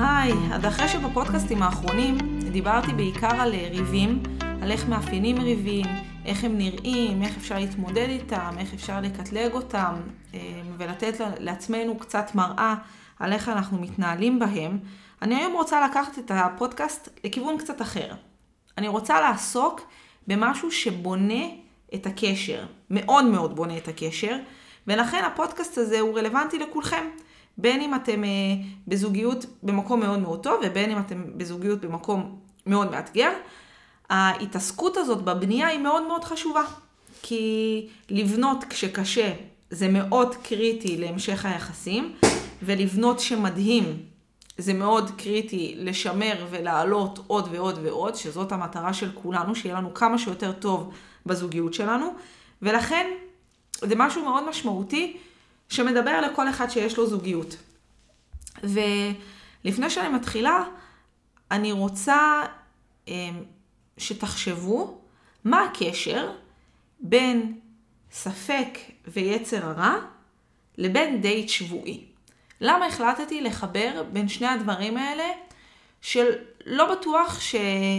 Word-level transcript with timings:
היי, 0.00 0.32
אז 0.52 0.64
אחרי 0.64 0.88
שבפודקאסטים 0.88 1.62
האחרונים 1.62 2.18
דיברתי 2.52 2.92
בעיקר 2.92 3.40
על 3.40 3.54
אה, 3.54 3.68
ריבים, 3.70 4.22
על 4.62 4.70
איך 4.70 4.88
מאפיינים 4.88 5.40
ריבים, 5.40 5.86
איך 6.24 6.44
הם 6.44 6.58
נראים, 6.58 7.22
איך 7.22 7.36
אפשר 7.36 7.58
להתמודד 7.58 8.06
איתם, 8.08 8.50
איך 8.58 8.74
אפשר 8.74 9.00
לקטלג 9.00 9.52
אותם, 9.52 9.94
אה, 10.34 10.40
ולתת 10.78 11.20
לעצמנו 11.38 11.98
קצת 11.98 12.34
מראה 12.34 12.74
על 13.18 13.32
איך 13.32 13.48
אנחנו 13.48 13.78
מתנהלים 13.78 14.38
בהם, 14.38 14.78
אני 15.22 15.34
היום 15.34 15.52
רוצה 15.52 15.86
לקחת 15.86 16.18
את 16.18 16.30
הפודקאסט 16.34 17.08
לכיוון 17.24 17.58
קצת 17.58 17.82
אחר. 17.82 18.14
אני 18.78 18.88
רוצה 18.88 19.20
לעסוק 19.20 19.80
במשהו 20.26 20.70
שבונה 20.70 21.44
את 21.94 22.06
הקשר, 22.06 22.66
מאוד 22.90 23.24
מאוד 23.24 23.56
בונה 23.56 23.76
את 23.76 23.88
הקשר, 23.88 24.36
ולכן 24.88 25.24
הפודקאסט 25.24 25.78
הזה 25.78 26.00
הוא 26.00 26.18
רלוונטי 26.18 26.58
לכולכם. 26.58 27.06
בין 27.58 27.80
אם 27.80 27.94
אתם 27.94 28.24
אה, 28.24 28.28
בזוגיות 28.88 29.46
במקום 29.62 30.00
מאוד 30.00 30.18
מאוד 30.18 30.42
טוב, 30.42 30.60
ובין 30.64 30.90
אם 30.90 30.98
אתם 30.98 31.24
בזוגיות 31.36 31.80
במקום 31.80 32.38
מאוד 32.66 32.90
מאתגר, 32.90 33.30
ההתעסקות 34.10 34.96
הזאת 34.96 35.22
בבנייה 35.22 35.68
היא 35.68 35.78
מאוד 35.78 36.06
מאוד 36.06 36.24
חשובה. 36.24 36.62
כי 37.22 37.86
לבנות 38.10 38.64
כשקשה 38.64 39.32
זה 39.70 39.88
מאוד 39.88 40.34
קריטי 40.34 40.96
להמשך 40.96 41.44
היחסים, 41.46 42.14
ולבנות 42.62 43.20
שמדהים 43.20 44.02
זה 44.58 44.74
מאוד 44.74 45.10
קריטי 45.16 45.74
לשמר 45.78 46.46
ולעלות 46.50 47.18
עוד 47.26 47.48
ועוד 47.52 47.78
ועוד, 47.82 48.14
שזאת 48.14 48.52
המטרה 48.52 48.94
של 48.94 49.10
כולנו, 49.14 49.54
שיהיה 49.54 49.74
לנו 49.74 49.94
כמה 49.94 50.18
שיותר 50.18 50.52
טוב 50.52 50.90
בזוגיות 51.26 51.74
שלנו, 51.74 52.14
ולכן 52.62 53.10
זה 53.80 53.94
משהו 53.96 54.24
מאוד 54.24 54.48
משמעותי 54.48 55.16
שמדבר 55.68 56.20
לכל 56.20 56.48
אחד 56.48 56.70
שיש 56.70 56.96
לו 56.96 57.06
זוגיות. 57.06 57.56
ולפני 58.62 59.90
שאני 59.90 60.08
מתחילה, 60.08 60.64
אני 61.50 61.72
רוצה 61.72 62.42
אמ, 63.08 63.42
שתחשבו 63.98 65.00
מה 65.44 65.64
הקשר 65.64 66.32
בין 67.00 67.58
ספק 68.12 68.78
ויצר 69.06 69.66
הרע 69.66 69.94
לבין 70.78 71.20
דייט 71.20 71.48
שבועי. 71.48 72.04
למה 72.60 72.86
החלטתי 72.86 73.40
לחבר 73.40 74.04
בין 74.12 74.28
שני 74.28 74.46
הדברים 74.46 74.96
האלה 74.96 75.24
של 76.00 76.26
לא 76.66 76.94
בטוח 76.94 77.40
ש... 77.40 77.54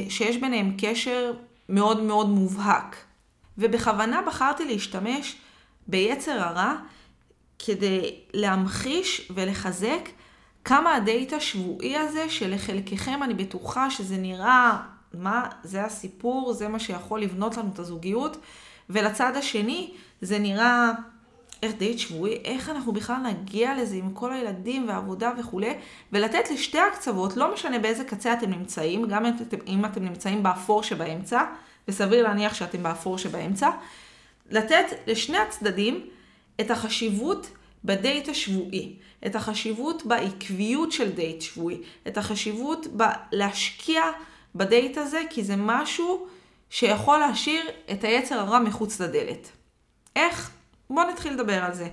שיש 0.09 0.37
ביניהם 0.37 0.75
קשר 0.77 1.33
מאוד 1.69 2.03
מאוד 2.03 2.29
מובהק. 2.29 2.95
ובכוונה 3.57 4.21
בחרתי 4.21 4.65
להשתמש 4.65 5.35
ביצר 5.89 6.43
הרע 6.43 6.75
כדי 7.59 8.15
להמחיש 8.33 9.31
ולחזק 9.35 10.09
כמה 10.65 10.95
הדייט 10.95 11.33
השבועי 11.33 11.97
הזה, 11.97 12.29
שלחלקכם 12.29 13.23
אני 13.23 13.33
בטוחה 13.33 13.89
שזה 13.89 14.17
נראה, 14.17 14.77
מה, 15.13 15.49
זה 15.63 15.83
הסיפור, 15.85 16.53
זה 16.53 16.67
מה 16.67 16.79
שיכול 16.79 17.21
לבנות 17.21 17.57
לנו 17.57 17.69
את 17.73 17.79
הזוגיות, 17.79 18.37
ולצד 18.89 19.35
השני 19.35 19.93
זה 20.21 20.39
נראה 20.39 20.91
איך 21.63 21.75
דייט 21.75 21.99
שבועי, 21.99 22.41
איך 22.45 22.69
אנחנו 22.69 22.91
בכלל 22.91 23.17
נגיע 23.17 23.75
לזה 23.75 23.95
עם 23.95 24.13
כל 24.13 24.33
הילדים 24.33 24.87
והעבודה 24.87 25.31
וכולי, 25.39 25.73
ולתת 26.11 26.51
לשתי 26.51 26.79
הקצוות, 26.79 27.37
לא 27.37 27.53
משנה 27.53 27.79
באיזה 27.79 28.03
קצה 28.03 28.33
אתם 28.33 28.49
נמצאים, 28.49 29.07
גם 29.07 29.25
אם 29.25 29.33
אתם, 29.47 29.57
אם 29.67 29.85
אתם 29.85 30.03
נמצאים 30.03 30.43
באפור 30.43 30.83
שבאמצע, 30.83 31.43
וסביר 31.87 32.23
להניח 32.23 32.53
שאתם 32.53 32.83
באפור 32.83 33.17
שבאמצע, 33.17 33.69
לתת 34.49 34.85
לשני 35.07 35.37
הצדדים 35.37 36.07
את 36.61 36.71
החשיבות 36.71 37.49
בדייט 37.85 38.29
השבועי, 38.29 38.95
את 39.25 39.35
החשיבות 39.35 40.05
בעקביות 40.05 40.91
של 40.91 41.11
דייט 41.11 41.41
שבועי, 41.41 41.81
את 42.07 42.17
החשיבות 42.17 42.87
בלהשקיע 42.87 44.03
בדייט 44.55 44.97
הזה, 44.97 45.21
כי 45.29 45.43
זה 45.43 45.55
משהו 45.57 46.27
שיכול 46.69 47.17
להשאיר 47.17 47.65
את 47.91 48.03
היצר 48.03 48.39
הרע 48.39 48.59
מחוץ 48.59 48.99
לדלת. 49.01 49.49
איך? 50.15 50.51
בואו 50.89 51.09
נתחיל 51.11 51.33
לדבר 51.33 51.63
על 51.63 51.73
זה. 51.73 51.89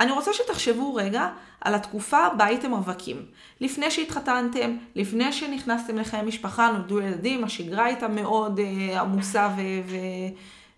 אני 0.00 0.12
רוצה 0.12 0.32
שתחשבו 0.32 0.94
רגע 0.94 1.28
על 1.60 1.74
התקופה 1.74 2.28
בה 2.36 2.44
הייתם 2.44 2.72
רווקים. 2.72 3.26
לפני 3.60 3.90
שהתחתנתם, 3.90 4.76
לפני 4.94 5.32
שנכנסתם 5.32 5.98
לחיי 5.98 6.22
משפחה, 6.22 6.72
נולדו 6.72 7.00
ילדים, 7.00 7.44
השגרה 7.44 7.84
הייתה 7.84 8.08
מאוד 8.08 8.60
אה, 8.60 9.00
עמוסה 9.00 9.48
ו- 9.56 9.90
ו- 9.90 10.36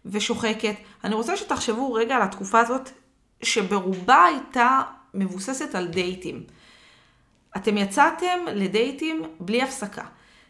ושוחקת. 0.08 0.74
אני 1.04 1.14
רוצה 1.14 1.36
שתחשבו 1.36 1.92
רגע 1.92 2.16
על 2.16 2.22
התקופה 2.22 2.60
הזאת, 2.60 2.91
שברובה 3.42 4.24
הייתה 4.24 4.80
מבוססת 5.14 5.74
על 5.74 5.86
דייטים. 5.86 6.42
אתם 7.56 7.76
יצאתם 7.76 8.38
לדייטים 8.54 9.22
בלי 9.41 9.62
הפסקה. 9.62 10.04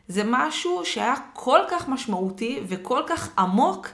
זה 0.08 0.22
משהו 0.26 0.84
שהיה 0.84 1.14
כל 1.32 1.60
כך 1.70 1.88
משמעותי 1.88 2.60
וכל 2.68 3.02
כך 3.06 3.38
עמוק, 3.38 3.88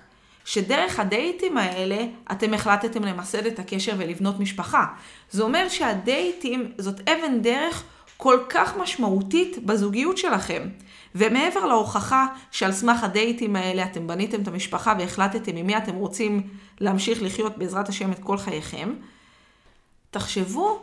שדרך 0.44 1.00
הדייטים 1.00 1.56
האלה 1.56 2.06
אתם 2.32 2.54
החלטתם 2.54 3.04
למסד 3.04 3.46
את 3.46 3.58
הקשר 3.58 3.92
ולבנות 3.98 4.40
משפחה. 4.40 4.86
זה 5.30 5.42
אומר 5.42 5.68
שהדייטים 5.68 6.72
זאת 6.78 7.08
אבן 7.08 7.42
דרך 7.42 7.84
כל 8.16 8.38
כך 8.48 8.76
משמעותית 8.76 9.58
בזוגיות 9.64 10.18
שלכם. 10.18 10.68
ומעבר 11.14 11.66
להוכחה 11.66 12.26
שעל 12.50 12.72
סמך 12.72 13.04
הדייטים 13.04 13.56
האלה 13.56 13.84
אתם 13.84 14.06
בניתם 14.06 14.42
את 14.42 14.48
המשפחה 14.48 14.94
והחלטתם 14.98 15.56
עם 15.56 15.66
מי 15.66 15.76
אתם 15.76 15.94
רוצים 15.94 16.48
להמשיך 16.80 17.22
לחיות 17.22 17.58
בעזרת 17.58 17.88
השם 17.88 18.12
את 18.12 18.18
כל 18.18 18.38
חייכם, 18.38 18.94
תחשבו 20.10 20.82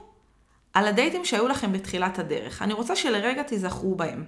על 0.74 0.88
הדייטים 0.88 1.26
שהיו 1.26 1.48
לכם 1.48 1.72
בתחילת 1.74 2.20
הדרך. 2.20 2.62
אני 2.62 2.74
רוצה 2.74 2.96
שלרגע 2.96 3.44
תיזכרו 3.44 3.96
בהם. 3.96 4.26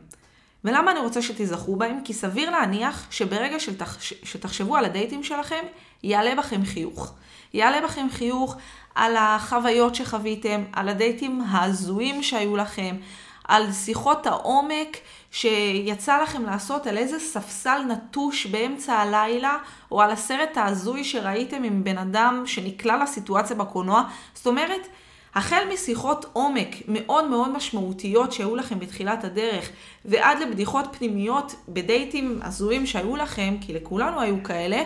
ולמה 0.63 0.91
אני 0.91 0.99
רוצה 0.99 1.21
שתיזכרו 1.21 1.75
בהם? 1.75 1.99
כי 2.05 2.13
סביר 2.13 2.49
להניח 2.49 3.07
שברגע 3.11 3.59
שתח... 3.59 3.97
שתחשבו 4.01 4.77
על 4.77 4.85
הדייטים 4.85 5.23
שלכם, 5.23 5.65
יעלה 6.03 6.35
בכם 6.35 6.65
חיוך. 6.65 7.13
יעלה 7.53 7.81
בכם 7.81 8.07
חיוך 8.11 8.55
על 8.95 9.15
החוויות 9.17 9.95
שחוויתם, 9.95 10.63
על 10.73 10.89
הדייטים 10.89 11.41
ההזויים 11.41 12.23
שהיו 12.23 12.57
לכם, 12.57 12.95
על 13.43 13.71
שיחות 13.71 14.27
העומק 14.27 14.97
שיצא 15.31 16.21
לכם 16.23 16.45
לעשות 16.45 16.87
על 16.87 16.97
איזה 16.97 17.19
ספסל 17.19 17.81
נטוש 17.87 18.45
באמצע 18.45 18.93
הלילה, 18.93 19.57
או 19.91 20.01
על 20.01 20.11
הסרט 20.11 20.57
ההזוי 20.57 21.03
שראיתם 21.03 21.63
עם 21.63 21.83
בן 21.83 21.97
אדם 21.97 22.43
שנקלע 22.45 23.03
לסיטואציה 23.03 23.55
בקולנוע. 23.55 24.03
זאת 24.33 24.47
אומרת, 24.47 24.87
החל 25.35 25.63
משיחות 25.73 26.25
עומק 26.33 26.75
מאוד 26.87 27.29
מאוד 27.29 27.51
משמעותיות 27.51 28.31
שהיו 28.31 28.55
לכם 28.55 28.79
בתחילת 28.79 29.23
הדרך, 29.23 29.69
ועד 30.05 30.39
לבדיחות 30.39 30.85
פנימיות 30.97 31.55
בדייטים 31.67 32.39
הזויים 32.43 32.85
שהיו 32.85 33.15
לכם, 33.15 33.55
כי 33.61 33.73
לכולנו 33.73 34.21
היו 34.21 34.43
כאלה, 34.43 34.83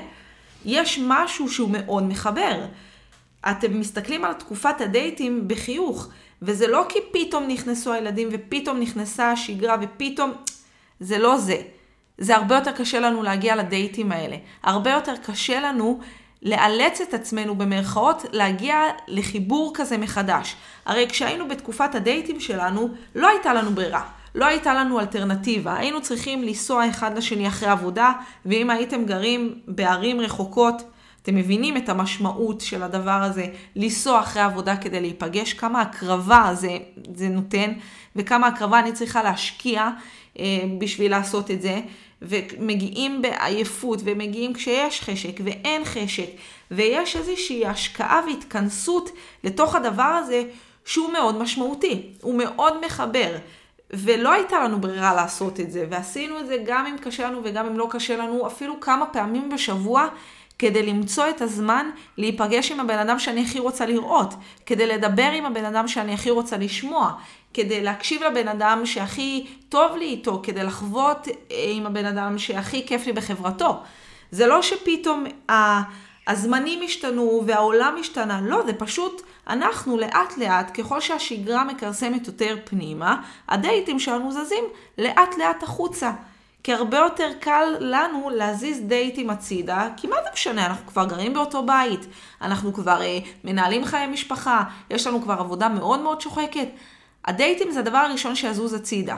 יש 0.66 1.00
משהו 1.04 1.50
שהוא 1.50 1.70
מאוד 1.72 2.04
מחבר. 2.04 2.66
אתם 3.52 3.80
מסתכלים 3.80 4.26
על 4.26 4.34
תקופת 4.34 4.82
הדייטים 4.82 5.48
בחיוך, 5.48 6.08
וזה 6.42 6.68
לא 6.68 6.86
כי 6.90 7.00
פתאום 7.12 7.44
נכנסו 7.48 7.94
הילדים 7.94 8.30
ופתאום 8.32 8.80
נכנסה 8.80 9.32
השגרה 9.32 9.76
ופתאום... 9.82 10.32
זה 11.00 11.18
לא 11.18 11.38
זה. 11.38 11.58
זה 12.18 12.36
הרבה 12.36 12.56
יותר 12.56 12.72
קשה 12.72 13.00
לנו 13.00 13.24
להגיע 13.24 13.56
לדייטים 13.56 14.12
האלה. 14.12 14.38
הרבה 14.64 14.92
יותר 14.92 15.14
קשה 15.26 15.60
לנו 15.60 16.00
לאלץ 16.42 17.02
את 17.02 17.14
עצמנו 17.14 17.56
במרכאות 17.56 18.26
להגיע 18.32 18.84
לחיבור 19.08 19.72
כזה 19.74 19.98
מחדש. 19.98 20.56
הרי 20.86 21.08
כשהיינו 21.10 21.48
בתקופת 21.48 21.96
הדייטים 21.96 22.40
שלנו, 22.40 22.90
לא 23.16 23.28
הייתה 23.28 23.54
לנו 23.54 23.72
ברירה. 23.72 24.04
לא 24.36 24.46
הייתה 24.46 24.74
לנו 24.74 25.00
אלטרנטיבה, 25.00 25.78
היינו 25.78 26.02
צריכים 26.02 26.44
לנסוע 26.44 26.90
אחד 26.90 27.18
לשני 27.18 27.48
אחרי 27.48 27.70
עבודה, 27.70 28.12
ואם 28.46 28.70
הייתם 28.70 29.06
גרים 29.06 29.60
בערים 29.68 30.22
רחוקות, 30.22 30.82
אתם 31.28 31.36
מבינים 31.36 31.78
את 31.78 31.90
המשמעות 31.90 32.62
של 32.62 32.84
הדבר 32.84 33.12
הזה, 33.24 33.46
לנסוע 33.76 34.20
אחרי 34.20 34.42
עבודה 34.42 34.78
כדי 34.78 35.02
להיפגש, 35.02 35.54
כמה 35.54 35.82
הקרבה 35.82 36.52
זה, 36.54 36.78
זה 37.16 37.30
נותן, 37.30 37.74
וכמה 38.16 38.48
הקרבה 38.48 38.80
אני 38.80 38.94
צריכה 38.94 39.24
להשקיע 39.24 39.90
אה, 40.40 40.46
בשביל 40.80 41.12
לעשות 41.12 41.52
את 41.52 41.62
זה. 41.62 41.82
ומגיעים 42.22 43.22
בעייפות, 43.22 44.00
ומגיעים 44.04 44.54
כשיש 44.54 45.02
חשק 45.02 45.40
ואין 45.44 45.86
חשק, 45.86 46.30
ויש 46.72 47.16
איזושהי 47.16 47.66
השקעה 47.66 48.22
והתכנסות 48.28 49.10
לתוך 49.44 49.76
הדבר 49.76 50.04
הזה 50.04 50.44
שהוא 50.86 51.14
מאוד 51.14 51.38
משמעותי, 51.38 52.04
הוא 52.22 52.38
מאוד 52.38 52.86
מחבר. 52.86 53.36
ולא 53.94 54.32
הייתה 54.32 54.64
לנו 54.64 54.82
ברירה 54.82 55.14
לעשות 55.14 55.60
את 55.60 55.72
זה, 55.72 55.86
ועשינו 55.90 56.40
את 56.40 56.48
זה 56.48 56.58
גם 56.66 56.86
אם 56.86 56.98
קשה 56.98 57.28
לנו 57.28 57.42
וגם 57.44 57.66
אם 57.66 57.78
לא 57.78 57.88
קשה 57.92 58.18
לנו, 58.18 58.48
אפילו 58.48 58.80
כמה 58.80 59.06
פעמים 59.06 59.50
בשבוע, 59.50 60.08
כדי 60.60 60.84
למצוא 60.84 61.30
את 61.30 61.42
הזמן 61.42 61.90
להיפגש 62.18 62.72
עם 62.72 62.80
הבן 62.80 62.98
אדם 62.98 63.20
שאני 63.20 63.44
הכי 63.44 63.60
רוצה 63.60 63.86
לראות, 63.86 64.34
כדי 64.66 64.88
לדבר 64.88 65.32
עם 65.34 65.46
הבן 65.46 65.66
אדם 65.66 65.88
שאני 65.88 66.14
הכי 66.14 66.30
רוצה 66.30 66.58
לשמוע, 66.58 67.12
כדי 67.54 67.84
להקשיב 67.84 68.24
לבן 68.24 68.48
אדם 68.48 68.86
שהכי 68.86 69.48
טוב 69.70 69.96
לי 69.96 70.06
איתו, 70.06 70.40
כדי 70.44 70.64
לחוות 70.64 71.28
אה, 71.28 71.32
עם 71.72 71.86
הבן 71.86 72.06
אדם 72.06 72.38
שהכי 72.38 72.88
כיף 72.88 73.06
לי 73.06 73.14
בחברתו. 73.14 73.80
זה 74.32 74.48
לא 74.48 74.62
שפתאום 74.62 75.26
הזמנים 76.28 76.80
השתנו 76.84 77.44
והעולם 77.46 77.96
השתנה. 78.00 78.42
לא, 78.42 78.66
זה 78.66 78.74
פשוט, 78.74 79.22
אנחנו 79.48 79.98
לאט 79.98 80.38
לאט, 80.38 80.80
ככל 80.80 81.02
שהשגרה 81.02 81.64
מכרסמת 81.64 82.28
יותר 82.28 82.58
פנימה, 82.66 83.22
הדייטים 83.50 84.00
שלנו 84.00 84.32
זזים 84.32 84.64
לאט 84.98 85.38
לאט 85.38 85.64
החוצה. 85.64 86.12
כי 86.68 86.74
הרבה 86.74 86.98
יותר 86.98 87.32
קל 87.40 87.76
לנו 87.80 88.30
להזיז 88.30 88.82
דייטים 88.82 89.30
הצידה, 89.30 89.88
כי 89.98 90.08
מה 90.08 90.16
זה 90.24 90.30
משנה, 90.34 90.66
אנחנו 90.66 90.88
כבר 90.88 91.06
גרים 91.06 91.34
באותו 91.34 91.66
בית, 91.66 92.06
אנחנו 92.42 92.74
כבר 92.74 93.02
אה, 93.02 93.20
מנהלים 93.44 93.86
חיי 93.86 94.08
משפחה, 94.08 94.64
יש 94.90 95.08
לנו 95.08 95.22
כבר 95.22 95.34
עבודה 95.34 95.70
מאוד 95.70 96.00
מאוד 96.00 96.22
שוחקת. 96.22 96.68
הדייטים 97.26 97.72
זה 97.72 97.80
הדבר 97.80 97.98
הראשון 97.98 98.36
שיזוז 98.36 98.74
הצידה. 98.74 99.16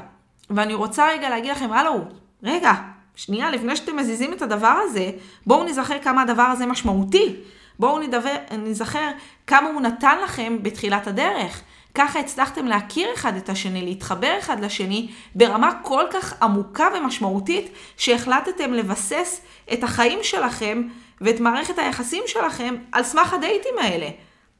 ואני 0.49 0.73
רוצה 0.73 1.07
רגע 1.07 1.29
להגיד 1.29 1.51
לכם, 1.51 1.73
הלו, 1.73 1.99
רגע, 2.43 2.73
שנייה, 3.15 3.51
לפני 3.51 3.75
שאתם 3.75 3.95
מזיזים 3.95 4.33
את 4.33 4.41
הדבר 4.41 4.77
הזה, 4.83 5.11
בואו 5.45 5.63
נזכר 5.63 5.99
כמה 5.99 6.21
הדבר 6.21 6.43
הזה 6.43 6.65
משמעותי. 6.65 7.35
בואו 7.79 7.99
נזכר 8.57 9.09
כמה 9.47 9.69
הוא 9.69 9.81
נתן 9.81 10.17
לכם 10.23 10.57
בתחילת 10.61 11.07
הדרך. 11.07 11.61
ככה 11.95 12.19
הצלחתם 12.19 12.65
להכיר 12.65 13.07
אחד 13.13 13.35
את 13.35 13.49
השני, 13.49 13.81
להתחבר 13.81 14.35
אחד 14.39 14.59
לשני, 14.59 15.11
ברמה 15.35 15.71
כל 15.83 16.03
כך 16.11 16.41
עמוקה 16.41 16.87
ומשמעותית, 16.95 17.71
שהחלטתם 17.97 18.73
לבסס 18.73 19.41
את 19.73 19.83
החיים 19.83 20.19
שלכם 20.21 20.87
ואת 21.21 21.39
מערכת 21.39 21.79
היחסים 21.79 22.23
שלכם 22.27 22.75
על 22.91 23.03
סמך 23.03 23.33
הדייטים 23.33 23.77
האלה. 23.81 24.09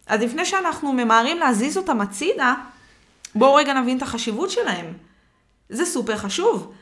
אז 0.08 0.22
לפני 0.22 0.46
שאנחנו 0.46 0.94
ממהרים 0.94 1.38
להזיז 1.38 1.78
אותם 1.78 2.02
הצידה, 2.02 2.54
בואו 3.36 3.56
רגע 3.56 3.74
נבין 3.74 3.98
את 3.98 4.02
החשיבות 4.02 4.50
שלהם. 4.50 4.94
זה 5.70 5.86
סופר 5.86 6.18
חשוב. 6.18 6.74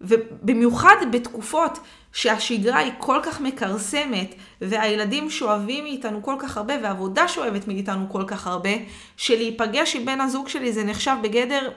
ובמיוחד 0.00 0.96
בתקופות 1.12 1.78
שהשגרה 2.12 2.78
היא 2.78 2.92
כל 2.98 3.20
כך 3.22 3.40
מכרסמת, 3.40 4.34
והילדים 4.60 5.30
שואבים 5.30 5.84
מאיתנו 5.84 6.22
כל 6.22 6.34
כך 6.38 6.56
הרבה, 6.56 6.74
והעבודה 6.82 7.28
שואבת 7.28 7.68
מאיתנו 7.68 8.06
כל 8.08 8.24
כך 8.26 8.46
הרבה, 8.46 8.70
שלהיפגש 9.16 9.96
עם 9.96 10.04
בן 10.04 10.20
הזוג 10.20 10.48
שלי 10.48 10.72
זה 10.72 10.84
נחשב 10.84 11.16
בגדר 11.22 11.70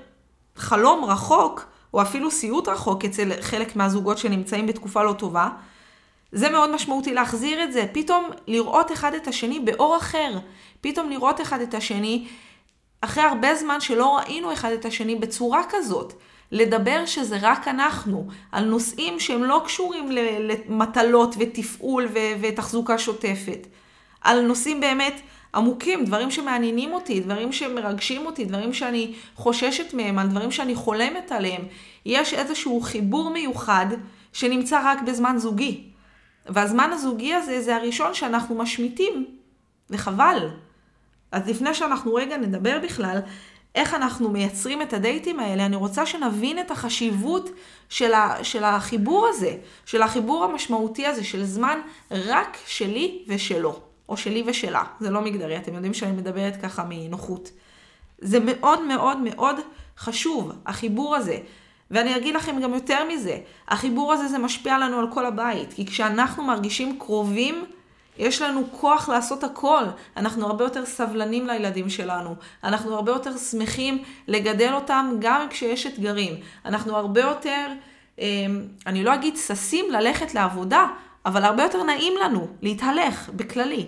חלום 0.56 1.06
רחוק, 1.06 1.66
או 1.94 2.02
אפילו 2.02 2.32
סיוט 2.32 2.68
רחוק 2.68 3.06
אצל 3.06 3.42
חלק 3.42 3.76
מהזוגות 3.76 4.18
שנמצאים 4.18 4.68
בתקופה 4.68 5.04
לא 5.04 5.14
טובה, 5.14 5.50
זה 6.32 6.50
מאוד 6.50 6.72
משמעותי 6.72 7.14
להחזיר 7.14 7.64
את 7.64 7.74
זה. 7.74 7.86
פתאום 7.92 8.30
לראות 8.48 8.92
אחד 8.92 9.14
את 9.14 9.28
השני 9.28 9.60
באור 9.60 9.98
אחר. 9.98 10.40
פתאום 10.82 11.10
לראות 11.10 11.42
אחד 11.42 11.62
את 11.62 11.74
השני 11.74 12.28
אחרי 13.02 13.24
הרבה 13.24 13.56
זמן 13.56 13.82
שלא 13.82 14.18
ראינו 14.18 14.54
אחד 14.54 14.72
את 14.72 14.86
השני 14.86 15.16
בצורה 15.16 15.62
כזאת. 15.70 16.14
לדבר 16.54 17.06
שזה 17.06 17.38
רק 17.42 17.68
אנחנו, 17.68 18.28
על 18.52 18.66
נושאים 18.66 19.20
שהם 19.20 19.44
לא 19.44 19.62
קשורים 19.66 20.10
למטלות 20.12 21.36
ותפעול 21.40 22.08
ותחזוקה 22.42 22.98
שוטפת. 22.98 23.68
על 24.22 24.42
נושאים 24.42 24.80
באמת 24.80 25.22
עמוקים, 25.56 26.06
דברים 26.06 26.32
שמעניינים 26.32 26.94
אותי, 26.94 27.20
דברים 27.20 27.52
שמרגשים 27.52 28.26
אותי, 28.26 28.46
דברים 28.46 28.74
שאני 28.74 29.14
חוששת 29.36 29.94
מהם, 29.94 30.20
על 30.20 30.28
דברים 30.28 30.52
שאני 30.52 30.76
חולמת 30.76 31.32
עליהם. 31.32 31.62
יש 32.06 32.34
איזשהו 32.34 32.82
חיבור 32.82 33.30
מיוחד 33.30 33.86
שנמצא 34.34 34.82
רק 34.84 35.02
בזמן 35.02 35.38
זוגי. 35.38 35.84
והזמן 36.46 36.90
הזוגי 36.94 37.34
הזה 37.34 37.62
זה 37.62 37.76
הראשון 37.76 38.14
שאנחנו 38.14 38.56
משמיטים, 38.56 39.26
וחבל. 39.90 40.50
אז 41.32 41.50
לפני 41.50 41.74
שאנחנו 41.74 42.14
רגע 42.14 42.38
נדבר 42.38 42.80
בכלל 42.84 43.20
איך 43.76 43.94
אנחנו 43.94 44.30
מייצרים 44.30 44.82
את 44.82 44.94
הדייטים 44.94 45.40
האלה, 45.40 45.66
אני 45.66 45.76
רוצה 45.76 46.06
שנבין 46.06 46.60
את 46.60 46.72
החשיבות 46.72 47.50
של, 47.90 48.14
ה, 48.14 48.44
של 48.44 48.64
החיבור 48.64 49.28
הזה, 49.28 49.58
של 49.86 50.02
החיבור 50.02 50.44
המשמעותי 50.44 51.06
הזה, 51.06 51.24
של 51.24 51.44
זמן 51.44 51.80
רק 52.12 52.58
שלי 52.68 53.24
ושלו, 53.28 53.80
או 54.10 54.18
שלי 54.18 54.44
ושלה. 54.46 54.84
זה 55.00 55.10
לא 55.10 55.22
מגדרי, 55.22 55.58
אתם 55.58 55.74
יודעים 55.74 55.94
שאני 55.94 56.12
מדברת 56.12 56.62
ככה 56.62 56.84
מנוחות. 56.90 57.50
זה 58.20 58.40
מאוד 58.40 58.82
מאוד 58.82 59.18
מאוד 59.18 59.56
חשוב, 59.98 60.52
החיבור 60.66 61.16
הזה. 61.16 61.38
ואני 61.92 62.18
אגיד 62.18 62.36
לכם 62.36 62.60
גם 62.62 62.74
יותר 62.74 63.08
מזה, 63.14 63.38
החיבור 63.68 64.14
הזה 64.14 64.28
זה 64.28 64.38
משפיע 64.38 64.78
לנו 64.78 65.00
על 65.00 65.08
כל 65.14 65.26
הבית, 65.26 65.74
כי 65.74 65.86
כשאנחנו 65.86 66.44
מרגישים 66.44 67.00
קרובים, 67.00 67.66
יש 68.18 68.42
לנו 68.42 68.64
כוח 68.72 69.10
לעשות 69.10 69.44
הכל. 69.44 69.84
אנחנו 70.18 70.46
הרבה 70.46 70.64
יותר 70.64 70.86
סבלנים 70.86 71.48
לילדים 71.48 71.90
שלנו. 71.90 72.36
אנחנו 72.64 72.96
הרבה 72.96 73.12
יותר 73.12 73.38
שמחים 73.38 74.04
לגדל 74.28 74.74
אותם 74.74 75.16
גם 75.20 75.48
כשיש 75.50 75.88
אתגרים. 75.88 76.36
אנחנו 76.66 76.98
הרבה 76.98 77.22
יותר, 77.22 77.68
אמ, 78.20 78.26
אני 78.88 79.04
לא 79.04 79.14
אגיד 79.14 79.38
ששים 79.38 79.92
ללכת 79.92 80.34
לעבודה, 80.34 80.88
אבל 81.26 81.44
הרבה 81.44 81.64
יותר 81.64 81.84
נעים 81.84 82.14
לנו 82.24 82.48
להתהלך 82.62 83.30
בכללי. 83.30 83.86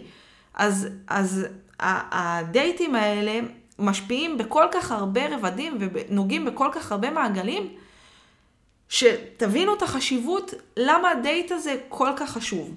אז, 0.54 0.88
אז 1.08 1.48
הדייטים 1.80 2.96
האלה 2.96 3.40
משפיעים 3.80 4.38
בכל 4.38 4.66
כך 4.72 4.92
הרבה 4.92 5.36
רבדים 5.36 5.78
ונוגעים 5.80 6.46
בכל 6.46 6.70
כך 6.72 6.92
הרבה 6.92 7.10
מעגלים, 7.10 7.70
שתבינו 8.90 9.74
את 9.74 9.82
החשיבות 9.82 10.54
למה 10.78 11.12
הדייט 11.12 11.52
הזה 11.52 11.76
כל 11.90 12.10
כך 12.18 12.30
חשוב. 12.30 12.76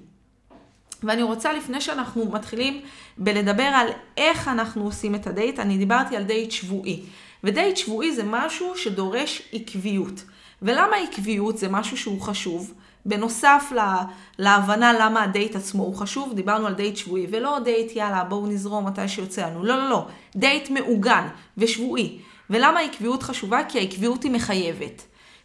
ואני 1.02 1.22
רוצה, 1.22 1.52
לפני 1.52 1.80
שאנחנו 1.80 2.30
מתחילים 2.32 2.80
בלדבר 3.18 3.62
על 3.62 3.88
איך 4.16 4.48
אנחנו 4.48 4.84
עושים 4.84 5.14
את 5.14 5.26
הדייט, 5.26 5.58
אני 5.58 5.78
דיברתי 5.78 6.16
על 6.16 6.22
דייט 6.22 6.50
שבועי. 6.50 7.02
ודייט 7.44 7.76
שבועי 7.76 8.12
זה 8.12 8.22
משהו 8.24 8.76
שדורש 8.76 9.42
עקביות. 9.52 10.24
ולמה 10.62 10.96
עקביות 10.96 11.58
זה 11.58 11.68
משהו 11.68 11.96
שהוא 11.96 12.20
חשוב? 12.20 12.74
בנוסף 13.06 13.72
לה, 13.74 14.02
להבנה 14.38 14.92
למה 14.92 15.22
הדייט 15.22 15.56
עצמו 15.56 15.82
הוא 15.82 15.94
חשוב, 15.94 16.34
דיברנו 16.34 16.66
על 16.66 16.74
דייט 16.74 16.96
שבועי, 16.96 17.26
ולא 17.30 17.58
דייט 17.64 17.96
יאללה 17.96 18.24
בואו 18.24 18.46
נזרום 18.46 18.86
מתי 18.86 19.08
שיוצא 19.08 19.46
לנו. 19.46 19.64
לא, 19.64 19.76
לא, 19.76 19.90
לא. 19.90 20.06
דייט 20.36 20.70
מעוגן 20.70 21.28
ושבועי. 21.58 22.18
ולמה 22.50 22.80
עקביות 22.80 23.22
חשובה? 23.22 23.60
כי 23.68 23.78
העקביות 23.78 24.22
היא 24.22 24.32
מחייבת. 24.32 25.02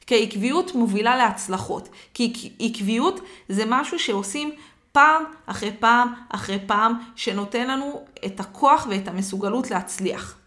כי 0.08 0.16
העקביות 0.16 0.76
מובילה 0.76 1.18
להצלחות. 1.18 1.90
כי 2.14 2.54
עקביות 2.60 3.20
זה 3.50 3.64
משהו 3.68 4.00
שעושים 4.00 4.52
פעם 4.94 5.24
אחרי 5.46 5.72
פעם 5.80 6.14
אחרי 6.30 6.60
פעם, 6.68 6.94
שנותן 7.16 7.68
לנו 7.68 8.06
את 8.26 8.40
הכוח 8.40 8.88
ואת 8.90 9.08
המסוגלות 9.08 9.72
להצליח. 9.72 10.38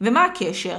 ומה 0.00 0.24
הקשר? 0.24 0.78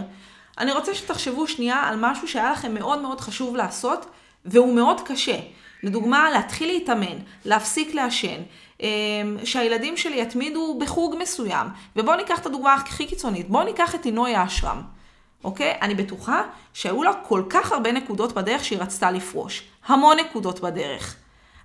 אני 0.57 0.71
רוצה 0.71 0.95
שתחשבו 0.95 1.48
שנייה 1.48 1.77
על 1.77 1.95
משהו 2.00 2.27
שהיה 2.27 2.51
לכם 2.51 2.74
מאוד 2.74 3.01
מאוד 3.01 3.21
חשוב 3.21 3.56
לעשות, 3.56 4.06
והוא 4.45 4.75
מאוד 4.75 5.01
קשה. 5.06 5.39
לדוגמה, 5.83 6.30
להתחיל 6.31 6.68
להתאמן, 6.68 7.18
להפסיק 7.45 7.94
לעשן, 7.94 8.42
אמ, 8.80 8.88
שהילדים 9.44 9.98
שלי 9.98 10.22
יתמידו 10.22 10.77
בחוג 10.80 11.15
מסוים. 11.19 11.68
ובואו 11.95 12.18
ניקח 12.18 12.39
את 12.39 12.45
הדוגמה 12.45 12.74
הכי 12.74 13.07
קיצונית, 13.07 13.50
בואו 13.50 13.63
ניקח 13.63 13.95
את 13.95 14.06
עינוי 14.06 14.36
האשרם. 14.36 14.82
אוקיי? 15.43 15.77
אני 15.82 15.96
בטוחה 15.96 16.41
שהיו 16.74 17.03
לה 17.03 17.12
כל 17.13 17.43
כך 17.50 17.72
הרבה 17.72 17.91
נקודות 17.91 18.34
בדרך 18.34 18.65
שהיא 18.65 18.79
רצתה 18.79 19.12
לפרוש. 19.12 19.63
המון 19.86 20.17
נקודות 20.20 20.60
בדרך. 20.60 21.15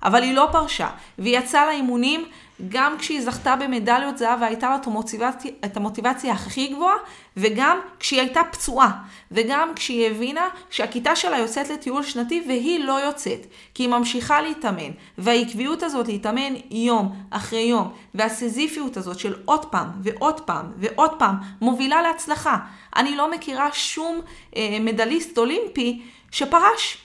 אבל 0.05 0.23
היא 0.23 0.35
לא 0.35 0.49
פרשה, 0.53 0.89
והיא 1.19 1.39
יצאה 1.39 1.67
לאימונים 1.67 2.25
גם 2.69 2.99
כשהיא 2.99 3.23
זכתה 3.23 3.57
במדליות 3.57 4.19
זהב 4.19 4.41
והייתה 4.41 4.71
לה 4.71 4.77
את 4.77 4.87
המוטיבציה, 4.87 5.51
את 5.65 5.77
המוטיבציה 5.77 6.33
הכי 6.33 6.67
גבוהה, 6.67 6.97
וגם 7.37 7.79
כשהיא 8.01 8.21
הייתה 8.21 8.41
פצועה, 8.53 8.91
וגם 9.33 9.73
כשהיא 9.77 10.11
הבינה 10.11 10.49
שהכיתה 10.71 11.17
שלה 11.17 11.39
יוצאת 11.39 11.69
לטיול 11.69 12.03
שנתי 12.03 12.45
והיא 12.49 12.85
לא 12.85 12.93
יוצאת, 12.93 13.47
כי 13.75 13.83
היא 13.83 13.91
ממשיכה 13.91 14.41
להתאמן, 14.41 14.91
והעקביות 15.19 15.83
הזאת 15.83 16.09
להתאמן 16.09 16.55
יום 16.71 17.17
אחרי 17.31 17.61
יום, 17.61 17.93
והסזיפיות 18.15 18.97
הזאת 18.97 19.19
של 19.19 19.35
עוד 19.45 19.65
פעם 19.65 19.89
ועוד 20.03 20.41
פעם 20.41 20.73
ועוד 20.77 21.19
פעם, 21.19 21.37
מובילה 21.61 22.03
להצלחה. 22.03 22.57
אני 22.97 23.17
לא 23.17 23.31
מכירה 23.31 23.69
שום 23.73 24.21
אה, 24.57 24.79
מדליסט 24.81 25.39
אולימפי 25.39 26.03
שפרש. 26.31 27.04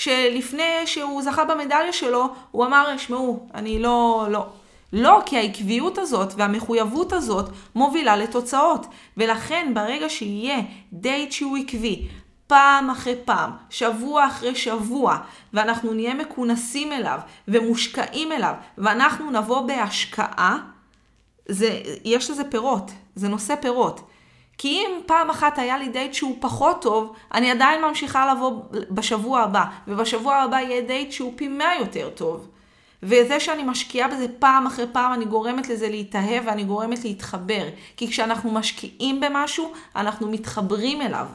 שלפני 0.00 0.86
שהוא 0.86 1.22
זכה 1.22 1.44
במדליה 1.44 1.92
שלו, 1.92 2.28
הוא 2.50 2.66
אמר, 2.66 2.96
שמעו, 2.96 3.46
אני 3.54 3.78
לא, 3.78 4.26
לא. 4.30 4.46
לא, 4.92 5.22
כי 5.26 5.36
העקביות 5.38 5.98
הזאת 5.98 6.32
והמחויבות 6.36 7.12
הזאת 7.12 7.50
מובילה 7.74 8.16
לתוצאות. 8.16 8.86
ולכן 9.16 9.72
ברגע 9.74 10.08
שיהיה 10.08 10.58
דייט 10.92 11.32
שהוא 11.32 11.56
עקבי, 11.56 12.08
פעם 12.46 12.90
אחרי 12.90 13.14
פעם, 13.24 13.50
שבוע 13.70 14.26
אחרי 14.26 14.54
שבוע, 14.54 15.18
ואנחנו 15.52 15.92
נהיה 15.92 16.14
מכוונים 16.14 16.92
אליו 16.92 17.18
ומושקעים 17.48 18.32
אליו, 18.32 18.54
ואנחנו 18.78 19.30
נבוא 19.30 19.60
בהשקעה, 19.60 20.58
זה, 21.48 21.80
יש 22.04 22.30
לזה 22.30 22.44
פירות, 22.44 22.90
זה 23.14 23.28
נושא 23.28 23.54
פירות. 23.60 24.09
כי 24.62 24.68
אם 24.68 25.00
פעם 25.06 25.30
אחת 25.30 25.58
היה 25.58 25.78
לי 25.78 25.88
דייט 25.88 26.14
שהוא 26.14 26.36
פחות 26.40 26.82
טוב, 26.82 27.14
אני 27.34 27.50
עדיין 27.50 27.82
ממשיכה 27.82 28.32
לבוא 28.32 28.62
בשבוע 28.90 29.40
הבא, 29.40 29.64
ובשבוע 29.88 30.36
הבא 30.36 30.56
יהיה 30.56 30.80
דייט 30.80 31.12
שהוא 31.12 31.32
פי 31.36 31.48
מאה 31.48 31.76
יותר 31.78 32.10
טוב. 32.10 32.48
וזה 33.02 33.40
שאני 33.40 33.62
משקיעה 33.62 34.08
בזה 34.08 34.26
פעם 34.38 34.66
אחרי 34.66 34.86
פעם, 34.92 35.12
אני 35.12 35.24
גורמת 35.24 35.68
לזה 35.68 35.88
להתאהב 35.88 36.42
ואני 36.46 36.64
גורמת 36.64 37.04
להתחבר. 37.04 37.68
כי 37.96 38.08
כשאנחנו 38.08 38.50
משקיעים 38.50 39.20
במשהו, 39.20 39.72
אנחנו 39.96 40.30
מתחברים 40.30 41.02
אליו. 41.02 41.26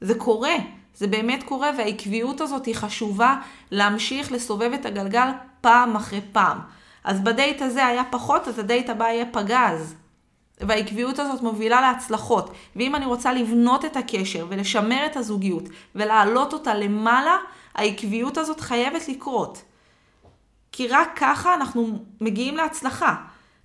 זה 0.00 0.14
קורה, 0.14 0.54
זה 0.94 1.06
באמת 1.06 1.42
קורה, 1.42 1.70
והעקביות 1.78 2.40
הזאת 2.40 2.66
היא 2.66 2.74
חשובה 2.74 3.36
להמשיך 3.70 4.32
לסובב 4.32 4.72
את 4.72 4.86
הגלגל 4.86 5.28
פעם 5.60 5.96
אחרי 5.96 6.20
פעם. 6.32 6.58
אז 7.04 7.20
בדייט 7.20 7.62
הזה 7.62 7.86
היה 7.86 8.02
פחות, 8.10 8.48
אז 8.48 8.58
הדייט 8.58 8.90
הבא 8.90 9.04
יהיה 9.04 9.26
פגז. 9.32 10.01
והעקביות 10.66 11.18
הזאת 11.18 11.42
מובילה 11.42 11.80
להצלחות. 11.80 12.54
ואם 12.76 12.94
אני 12.94 13.06
רוצה 13.06 13.32
לבנות 13.32 13.84
את 13.84 13.96
הקשר 13.96 14.46
ולשמר 14.48 15.06
את 15.06 15.16
הזוגיות 15.16 15.64
ולהעלות 15.94 16.52
אותה 16.52 16.74
למעלה, 16.74 17.36
העקביות 17.74 18.38
הזאת 18.38 18.60
חייבת 18.60 19.08
לקרות. 19.08 19.62
כי 20.72 20.88
רק 20.88 21.12
ככה 21.16 21.54
אנחנו 21.54 21.98
מגיעים 22.20 22.56
להצלחה. 22.56 23.14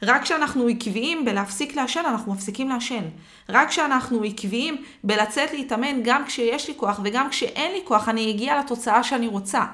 רק 0.04 0.22
כשאנחנו 0.22 0.68
עקביים 0.68 1.25
בלהפסיק 1.25 1.75
לעשן, 1.75 2.04
אנחנו 2.06 2.34
מפסיקים 2.34 2.70
לעשן. 2.70 3.04
רק 3.50 3.70
כשאנחנו 3.70 4.24
עקביים 4.24 4.84
בלצאת 5.04 5.54
להתאמן 5.54 6.04
גם 6.04 6.25
כשיש 6.25 6.68
לי 6.68 6.74
כוח 6.77 7.00
וגם 7.04 7.30
כשאין 7.30 7.72
לי 7.72 7.82
כוח, 7.84 8.10
אני 8.10 8.32
אגיע 8.32 8.60
לתוצאה 8.60 9.04
שאני 9.04 9.27
רוצה. 9.27 9.66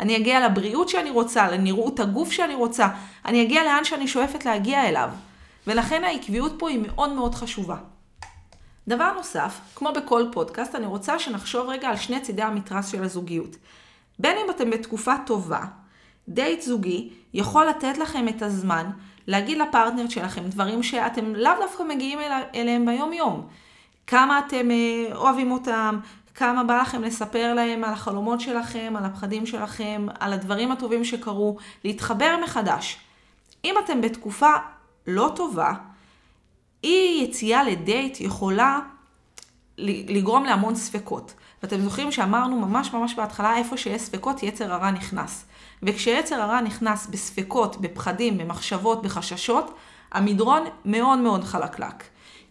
אני 0.00 0.16
אגיע 0.16 0.48
לבריאות 0.48 0.88
שאני 0.88 1.10
רוצה, 1.10 1.50
לנראות 1.50 2.00
הגוף 2.00 2.32
שאני 2.32 2.54
רוצה, 2.54 2.88
אני 3.24 3.42
אגיע 3.42 3.64
לאן 3.64 3.84
שאני 3.84 4.08
שואפת 4.08 4.44
להגיע 4.44 4.88
אליו. 4.88 5.08
ולכן 5.66 6.04
העקביות 6.04 6.52
פה 6.58 6.68
היא 6.68 6.80
מאוד 6.86 7.12
מאוד 7.12 7.34
חשובה. 7.34 7.76
דבר 8.88 9.12
נוסף, 9.12 9.60
כמו 9.74 9.92
בכל 9.92 10.24
פודקאסט, 10.32 10.74
אני 10.74 10.86
רוצה 10.86 11.18
שנחשוב 11.18 11.68
רגע 11.68 11.88
על 11.88 11.96
שני 11.96 12.20
צידי 12.20 12.42
המתרס 12.42 12.88
של 12.88 13.04
הזוגיות. 13.04 13.56
בין 14.18 14.36
אם 14.44 14.50
אתם 14.50 14.70
בתקופה 14.70 15.14
טובה, 15.26 15.64
דייט 16.28 16.62
זוגי 16.62 17.10
יכול 17.34 17.66
לתת 17.66 17.98
לכם 17.98 18.28
את 18.28 18.42
הזמן 18.42 18.90
להגיד 19.26 19.58
לפרטנר 19.58 20.08
שלכם 20.08 20.42
דברים 20.48 20.82
שאתם 20.82 21.34
לאו 21.34 21.52
דווקא 21.60 21.82
מגיעים 21.82 22.18
אליהם 22.54 22.86
ביום 22.86 23.12
יום. 23.12 23.46
כמה 24.06 24.38
אתם 24.38 24.70
אה, 24.70 25.16
אוהבים 25.16 25.52
אותם, 25.52 25.98
כמה 26.34 26.64
בא 26.64 26.80
לכם 26.80 27.02
לספר 27.02 27.54
להם 27.54 27.84
על 27.84 27.92
החלומות 27.92 28.40
שלכם, 28.40 28.94
על 28.98 29.04
הפחדים 29.04 29.46
שלכם, 29.46 30.06
על 30.20 30.32
הדברים 30.32 30.72
הטובים 30.72 31.04
שקרו, 31.04 31.56
להתחבר 31.84 32.36
מחדש. 32.44 32.98
אם 33.64 33.74
אתם 33.84 34.00
בתקופה 34.00 34.52
לא 35.06 35.32
טובה, 35.36 35.72
אי 36.84 37.20
יציאה 37.24 37.62
לדייט 37.62 38.20
יכולה 38.20 38.80
לגרום 39.78 40.44
להמון 40.44 40.74
ספקות. 40.74 41.34
ואתם 41.62 41.80
זוכרים 41.80 42.12
שאמרנו 42.12 42.66
ממש 42.66 42.92
ממש 42.92 43.14
בהתחלה, 43.14 43.56
איפה 43.56 43.76
שיש 43.76 44.02
ספקות, 44.02 44.42
יצר 44.42 44.72
הרע 44.72 44.90
נכנס. 44.90 45.44
וכשיצר 45.82 46.42
הרע 46.42 46.60
נכנס 46.60 47.06
בספקות, 47.06 47.80
בפחדים, 47.80 48.38
במחשבות, 48.38 49.02
בחששות, 49.02 49.74
המדרון 50.12 50.62
מאוד 50.84 51.18
מאוד 51.18 51.44
חלקלק. 51.44 52.04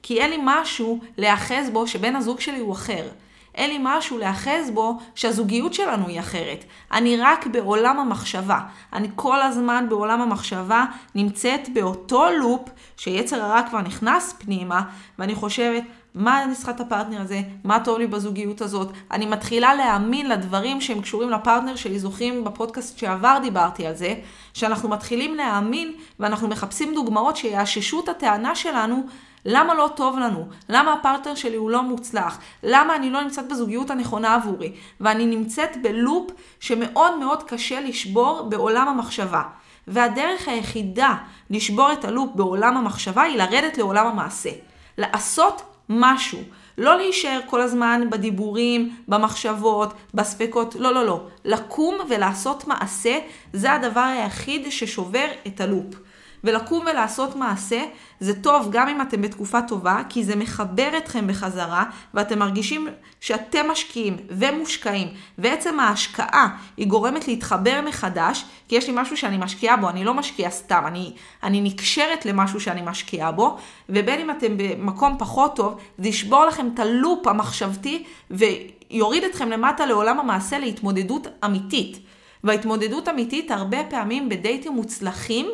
כי 0.04 0.22
אין 0.22 0.30
לי 0.30 0.38
משהו 0.44 1.00
להיאחז 1.18 1.70
בו 1.74 1.88
שבן 1.88 2.16
הזוג 2.16 2.40
שלי 2.40 2.60
הוא 2.60 2.74
אחר. 2.74 3.08
אין 3.56 3.70
לי 3.70 3.78
משהו 3.82 4.18
להיאחז 4.18 4.72
בו 4.74 4.98
שהזוגיות 5.16 5.74
שלנו 5.74 6.08
היא 6.08 6.20
אחרת. 6.20 6.66
אני 6.92 7.18
רק 7.18 7.48
בעולם 7.48 8.00
המחשבה. 8.00 8.60
אני 8.94 9.08
כל 9.16 9.42
הזמן 9.42 9.86
בעולם 9.90 10.22
המחשבה 10.22 10.86
נמצאת 11.16 11.70
באותו 11.74 12.26
לופ 12.40 12.70
שיצר 12.98 13.42
הרע 13.42 13.62
כבר 13.70 13.82
נכנס 13.82 14.36
פנימה, 14.40 14.82
ואני 15.20 15.36
חושבת, 15.36 15.84
מה 16.16 16.44
אני 16.44 16.56
צריכה 16.56 16.72
את 16.72 16.80
הפרטנר 16.80 17.22
הזה? 17.22 17.42
מה 17.64 17.80
טוב 17.80 18.00
לי 18.00 18.08
בזוגיות 18.08 18.62
הזאת? 18.62 18.92
אני 19.12 19.26
מתחילה 19.26 19.76
להאמין 19.76 20.30
לדברים 20.30 20.82
שהם 20.82 21.02
קשורים 21.02 21.30
לפרטנר 21.30 21.76
שלי. 21.76 22.00
זוכרים 22.00 22.44
בפודקאסט 22.44 22.98
שעבר 22.98 23.38
דיברתי 23.42 23.88
על 23.88 23.96
זה, 23.96 24.16
שאנחנו 24.54 24.90
מתחילים 24.90 25.36
להאמין 25.36 25.94
ואנחנו 26.20 26.48
מחפשים 26.48 26.94
דוגמאות 26.94 27.38
שיאששו 27.38 28.00
את 28.04 28.10
הטענה 28.10 28.56
שלנו 28.56 29.04
למה 29.46 29.74
לא 29.74 29.90
טוב 29.96 30.20
לנו? 30.20 30.48
למה 30.70 30.94
הפרטנר 30.94 31.36
שלי 31.36 31.56
הוא 31.56 31.72
לא 31.72 31.82
מוצלח? 31.82 32.40
למה 32.64 32.96
אני 32.96 33.10
לא 33.10 33.22
נמצאת 33.22 33.48
בזוגיות 33.48 33.90
הנכונה 33.90 34.36
עבורי? 34.36 34.74
ואני 35.00 35.26
נמצאת 35.26 35.82
בלופ 35.82 36.32
שמאוד 36.60 37.18
מאוד 37.20 37.44
קשה 37.44 37.82
לשבור 37.82 38.48
בעולם 38.50 38.88
המחשבה. 38.88 39.42
והדרך 39.88 40.48
היחידה 40.48 41.16
לשבור 41.50 41.94
את 41.94 42.06
הלופ 42.06 42.30
בעולם 42.36 42.78
המחשבה 42.78 43.22
היא 43.22 43.38
לרדת 43.38 43.78
לעולם 43.78 44.08
המעשה. 44.08 44.50
לעשות 44.98 45.62
משהו. 45.90 46.40
לא 46.78 46.98
להישאר 46.98 47.40
כל 47.46 47.62
הזמן 47.62 48.08
בדיבורים, 48.10 48.96
במחשבות, 49.08 49.94
בספקות, 50.14 50.76
לא, 50.76 50.94
לא, 50.94 51.06
לא. 51.06 51.24
לקום 51.46 51.96
ולעשות 52.10 52.68
מעשה, 52.68 53.20
זה 53.54 53.74
הדבר 53.74 54.02
היחיד 54.02 54.72
ששובר 54.72 55.26
את 55.48 55.62
הלופ. 55.62 55.96
ולקום 56.44 56.86
ולעשות 56.92 57.36
מעשה 57.36 57.84
זה 58.20 58.42
טוב 58.42 58.68
גם 58.72 58.88
אם 58.88 59.02
אתם 59.02 59.22
בתקופה 59.22 59.62
טובה, 59.62 60.02
כי 60.10 60.24
זה 60.24 60.36
מחבר 60.36 60.90
אתכם 60.98 61.28
בחזרה, 61.28 61.84
ואתם 62.14 62.40
מרגישים 62.40 62.88
שאתם 63.20 63.72
משקיעים 63.72 64.18
ומושקעים, 64.30 65.08
ועצם 65.38 65.80
ההשקעה 65.80 66.58
היא 66.78 66.88
גורמת 66.88 67.28
להתחבר 67.28 67.82
מחדש, 67.86 68.46
כי 68.68 68.76
יש 68.76 68.88
לי 68.88 68.94
משהו 68.98 69.18
שאני 69.18 69.38
משקיעה 69.38 69.78
בו, 69.78 69.90
אני 69.90 70.04
לא 70.04 70.14
משקיעה 70.14 70.52
סתם, 70.52 70.84
אני, 70.88 71.14
אני 71.44 71.62
נקשרת 71.62 72.26
למשהו 72.26 72.60
שאני 72.60 72.82
משקיעה 72.86 73.32
בו, 73.32 73.58
ובין 73.90 74.20
אם 74.20 74.32
אתם 74.32 74.58
במקום 74.58 75.16
פחות 75.20 75.56
טוב, 75.56 75.80
זה 75.98 76.08
ישבור 76.08 76.46
לכם 76.46 76.70
את 76.74 76.80
הלופ 76.80 77.28
המחשבתי, 77.28 78.04
ויוריד 78.32 79.24
אתכם 79.24 79.50
למטה 79.50 79.86
לעולם 79.86 80.20
המעשה 80.20 80.60
להתמודדות 80.60 81.28
אמיתית. 81.46 81.98
וההתמודדות 82.44 83.10
אמיתית 83.10 83.52
הרבה 83.52 83.78
פעמים 83.90 84.30
בדייטים 84.30 84.72
מוצלחים, 84.72 85.48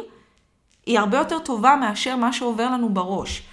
היא 0.88 1.00
הרבה 1.00 1.18
יותר 1.18 1.40
טובה 1.40 1.76
מאשר 1.76 2.16
מה 2.16 2.34
שעובר 2.34 2.66
לנו 2.66 2.90
בראש. 2.90 3.44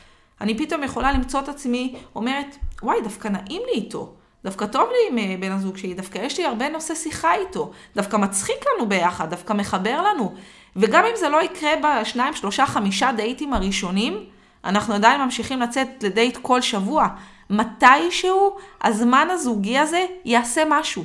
אני 0.41 0.59
פתאום 0.59 0.83
יכולה 0.83 1.12
למצוא 1.12 1.41
את 1.41 1.49
עצמי 1.49 1.95
אומרת, 2.14 2.57
וואי, 2.83 3.00
דווקא 3.03 3.29
נעים 3.29 3.62
לי 3.67 3.73
איתו. 3.73 4.12
דווקא 4.45 4.67
טוב 4.67 4.88
לי 4.91 4.97
עם 5.11 5.19
אה, 5.19 5.37
בן 5.41 5.53
הזוג 5.53 5.76
שלי, 5.76 5.95
דווקא 5.95 6.19
יש 6.19 6.38
לי 6.38 6.47
הרבה 6.47 6.69
נושא 6.69 6.95
שיחה 6.95 7.35
איתו. 7.35 7.71
דווקא 7.97 8.17
מצחיק 8.17 8.64
לנו 8.75 8.88
ביחד, 8.88 9.31
דווקא 9.31 9.53
מחבר 9.53 10.03
לנו. 10.03 10.35
וגם 10.76 11.05
אם 11.05 11.17
זה 11.17 11.29
לא 11.29 11.43
יקרה 11.43 11.71
בשניים, 11.83 12.35
שלושה, 12.35 12.67
חמישה 12.67 13.12
דייטים 13.12 13.53
הראשונים, 13.53 14.25
אנחנו 14.64 14.95
עדיין 14.95 15.21
ממשיכים 15.21 15.61
לצאת 15.61 15.88
לדייט 16.03 16.38
כל 16.43 16.61
שבוע. 16.61 17.09
מתישהו 17.50 18.57
הזמן 18.83 19.29
הזוגי 19.31 19.79
הזה 19.79 20.07
יעשה 20.25 20.62
משהו. 20.69 21.05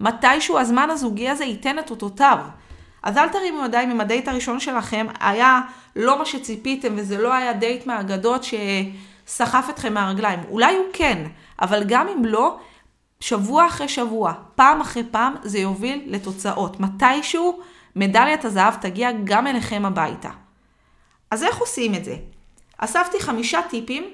מתישהו 0.00 0.58
הזמן 0.58 0.90
הזוגי 0.90 1.28
הזה 1.28 1.44
ייתן 1.44 1.78
את 1.78 1.90
אותותיו. 1.90 2.38
אז 3.02 3.16
אל 3.16 3.28
תרימו 3.28 3.64
ידיים 3.64 3.90
אם 3.90 4.00
הדייט 4.00 4.28
הראשון 4.28 4.60
שלכם 4.60 5.06
היה 5.20 5.60
לא 5.96 6.18
מה 6.18 6.24
שציפיתם 6.24 6.94
וזה 6.96 7.18
לא 7.18 7.34
היה 7.34 7.52
דייט 7.52 7.86
מהאגדות 7.86 8.44
שסחף 8.44 9.66
אתכם 9.70 9.94
מהרגליים. 9.94 10.40
אולי 10.48 10.76
הוא 10.76 10.84
כן, 10.92 11.26
אבל 11.62 11.84
גם 11.86 12.08
אם 12.08 12.24
לא, 12.24 12.58
שבוע 13.20 13.66
אחרי 13.66 13.88
שבוע, 13.88 14.32
פעם 14.54 14.80
אחרי 14.80 15.02
פעם, 15.10 15.34
זה 15.42 15.58
יוביל 15.58 16.02
לתוצאות. 16.06 16.80
מתישהו 16.80 17.60
מדליית 17.96 18.44
הזהב 18.44 18.74
תגיע 18.74 19.10
גם 19.24 19.46
אליכם 19.46 19.84
הביתה. 19.86 20.30
אז 21.30 21.42
איך 21.42 21.58
עושים 21.58 21.94
את 21.94 22.04
זה? 22.04 22.16
אספתי 22.78 23.20
חמישה 23.20 23.60
טיפים 23.70 24.04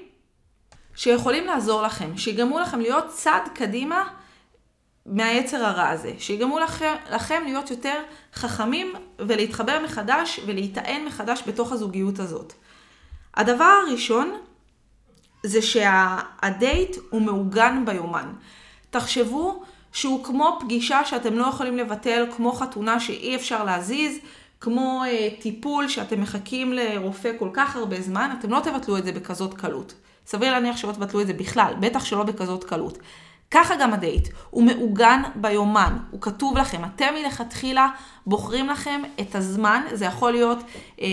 שיכולים 0.95 1.45
לעזור 1.45 1.81
לכם, 1.81 2.17
שיגרמו 2.17 2.59
לכם 2.59 2.79
להיות 2.79 3.07
צעד 3.07 3.41
קדימה 3.53 4.03
מהיצר 5.07 5.65
הרע 5.65 5.89
הזה, 5.89 6.13
שיגרמו 6.19 6.59
לכם, 6.59 6.93
לכם 7.11 7.41
להיות 7.45 7.71
יותר 7.71 8.01
חכמים 8.33 8.93
ולהתחבר 9.19 9.79
מחדש 9.83 10.39
ולהיטען 10.45 11.05
מחדש 11.05 11.43
בתוך 11.47 11.71
הזוגיות 11.71 12.19
הזאת. 12.19 12.53
הדבר 13.35 13.79
הראשון 13.87 14.31
זה 15.43 15.61
שהדייט 15.61 16.97
הוא 17.09 17.21
מעוגן 17.21 17.83
ביומן. 17.85 18.33
תחשבו 18.89 19.63
שהוא 19.91 20.23
כמו 20.23 20.57
פגישה 20.59 21.05
שאתם 21.05 21.33
לא 21.33 21.45
יכולים 21.45 21.77
לבטל, 21.77 22.25
כמו 22.35 22.51
חתונה 22.51 22.99
שאי 22.99 23.35
אפשר 23.35 23.63
להזיז, 23.63 24.17
כמו 24.61 25.03
uh, 25.05 25.41
טיפול 25.41 25.87
שאתם 25.87 26.21
מחכים 26.21 26.73
לרופא 26.73 27.31
כל 27.39 27.49
כך 27.53 27.75
הרבה 27.75 28.01
זמן, 28.01 28.35
אתם 28.39 28.49
לא 28.49 28.59
תבטלו 28.59 28.97
את 28.97 29.03
זה 29.03 29.11
בכזאת 29.11 29.53
קלות. 29.53 29.93
סביר 30.27 30.51
להניח 30.51 30.77
שלא 30.77 30.91
תבטלו 30.91 31.21
את 31.21 31.27
זה 31.27 31.33
בכלל, 31.33 31.73
בטח 31.79 32.05
שלא 32.05 32.23
בכזאת 32.23 32.63
קלות. 32.63 32.97
ככה 33.51 33.75
גם 33.75 33.93
הדייט, 33.93 34.27
הוא 34.49 34.63
מעוגן 34.63 35.21
ביומן, 35.35 35.97
הוא 36.11 36.21
כתוב 36.21 36.57
לכם, 36.57 36.81
אתם 36.85 37.13
מלכתחילה 37.21 37.87
בוחרים 38.25 38.69
לכם 38.69 39.01
את 39.21 39.35
הזמן, 39.35 39.81
זה 39.93 40.05
יכול 40.05 40.31
להיות 40.31 40.57
אה, 41.01 41.07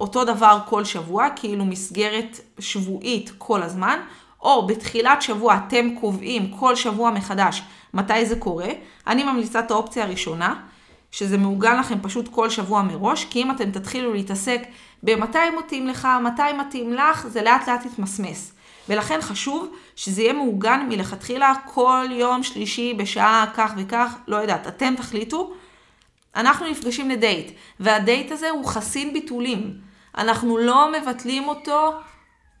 אותו 0.00 0.24
דבר 0.24 0.58
כל 0.66 0.84
שבוע, 0.84 1.26
כאילו 1.36 1.64
מסגרת 1.64 2.40
שבועית 2.58 3.30
כל 3.38 3.62
הזמן, 3.62 3.98
או 4.42 4.66
בתחילת 4.66 5.22
שבוע 5.22 5.58
אתם 5.66 5.88
קובעים 6.00 6.50
כל 6.50 6.76
שבוע 6.76 7.10
מחדש 7.10 7.62
מתי 7.94 8.26
זה 8.26 8.36
קורה. 8.36 8.68
אני 9.06 9.24
ממליצה 9.24 9.58
את 9.60 9.70
האופציה 9.70 10.04
הראשונה, 10.04 10.54
שזה 11.10 11.38
מעוגן 11.38 11.78
לכם 11.78 11.98
פשוט 12.02 12.28
כל 12.28 12.50
שבוע 12.50 12.82
מראש, 12.82 13.24
כי 13.24 13.42
אם 13.42 13.50
אתם 13.50 13.70
תתחילו 13.70 14.12
להתעסק 14.12 14.62
במתי 15.02 15.38
מתאים 15.58 15.86
לך, 15.86 16.08
מתי 16.24 16.52
מתאים 16.58 16.92
לך, 16.92 17.26
זה 17.26 17.42
לאט 17.42 17.68
לאט 17.68 17.86
יתמסמס. 17.86 18.52
ולכן 18.88 19.20
חשוב 19.20 19.74
שזה 19.96 20.22
יהיה 20.22 20.32
מעוגן 20.32 20.86
מלכתחילה 20.88 21.52
כל 21.64 22.06
יום 22.10 22.42
שלישי 22.42 22.94
בשעה 22.94 23.44
כך 23.54 23.72
וכך, 23.76 24.14
לא 24.28 24.36
יודעת, 24.36 24.66
אתם 24.66 24.94
תחליטו. 24.96 25.52
אנחנו 26.36 26.70
נפגשים 26.70 27.10
לדייט, 27.10 27.52
והדייט 27.80 28.32
הזה 28.32 28.50
הוא 28.50 28.66
חסין 28.66 29.12
ביטולים. 29.12 29.74
אנחנו 30.18 30.58
לא 30.58 30.92
מבטלים 30.92 31.48
אותו 31.48 31.92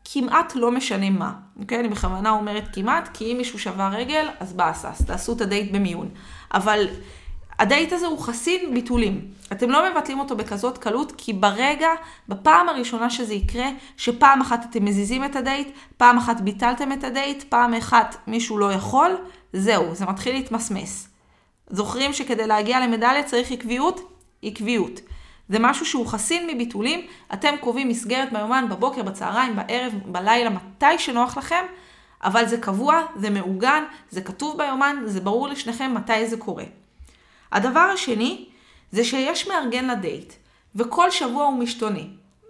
כמעט 0.04 0.52
לא 0.56 0.70
משנה 0.70 1.10
מה. 1.10 1.32
אוקיי? 1.60 1.80
אני 1.80 1.88
בכוונה 1.88 2.30
אומרת 2.30 2.64
כמעט, 2.72 3.08
כי 3.14 3.32
אם 3.32 3.36
מישהו 3.36 3.58
שבר 3.58 3.90
רגל, 3.92 4.28
אז 4.40 4.52
באסה, 4.52 4.90
אז 4.90 5.06
תעשו 5.06 5.32
את 5.32 5.40
הדייט 5.40 5.72
במיון. 5.72 6.08
אבל 6.54 6.86
הדייט 7.58 7.92
הזה 7.92 8.06
הוא 8.06 8.18
חסין 8.18 8.74
ביטולים. 8.74 9.20
אתם 9.52 9.70
לא 9.70 9.90
מבטלים 9.90 10.18
אותו 10.18 10.36
בכזאת 10.36 10.78
קלות, 10.78 11.12
כי 11.16 11.32
ברגע, 11.32 11.88
בפעם 12.28 12.68
הראשונה 12.68 13.10
שזה 13.10 13.34
יקרה, 13.34 13.66
שפעם 13.96 14.40
אחת 14.40 14.66
אתם 14.70 14.84
מזיזים 14.84 15.24
את 15.24 15.36
הדייט, 15.36 15.68
פעם 15.96 16.18
אחת 16.18 16.40
ביטלתם 16.40 16.92
את 16.92 17.04
הדייט, 17.04 17.42
פעם 17.42 17.74
אחת 17.74 18.16
מישהו 18.26 18.58
לא 18.58 18.72
יכול, 18.72 19.16
זהו, 19.52 19.94
זה 19.94 20.06
מתחיל 20.06 20.34
להתמסמס. 20.34 21.08
זוכרים 21.70 22.12
שכדי 22.12 22.46
להגיע 22.46 22.80
למדליה 22.80 23.22
צריך 23.22 23.52
עקביות? 23.52 24.00
עקביות. 24.42 25.00
זה 25.48 25.58
משהו 25.60 25.86
שהוא 25.86 26.06
חסין 26.06 26.46
מביטולים, 26.46 27.06
אתם 27.32 27.54
קובעים 27.60 27.88
מסגרת 27.88 28.32
ביומן, 28.32 28.66
בבוקר, 28.70 29.02
בצהריים, 29.02 29.56
בערב, 29.56 29.92
בלילה, 30.06 30.50
מתי 30.50 30.98
שנוח 30.98 31.36
לכם, 31.36 31.64
אבל 32.24 32.46
זה 32.46 32.58
קבוע, 32.58 33.02
זה 33.16 33.30
מעוגן, 33.30 33.84
זה 34.10 34.20
כתוב 34.20 34.58
ביומן, 34.58 34.96
זה 35.04 35.20
ברור 35.20 35.48
לשניכם 35.48 35.94
מתי 35.94 36.28
זה 36.28 36.36
קורה. 36.36 36.64
הדבר 37.54 37.90
השני, 37.94 38.44
זה 38.92 39.04
שיש 39.04 39.48
מארגן 39.48 39.90
לדייט, 39.90 40.32
וכל 40.76 41.10
שבוע 41.10 41.44
הוא 41.44 41.58
משתנה. 41.58 42.00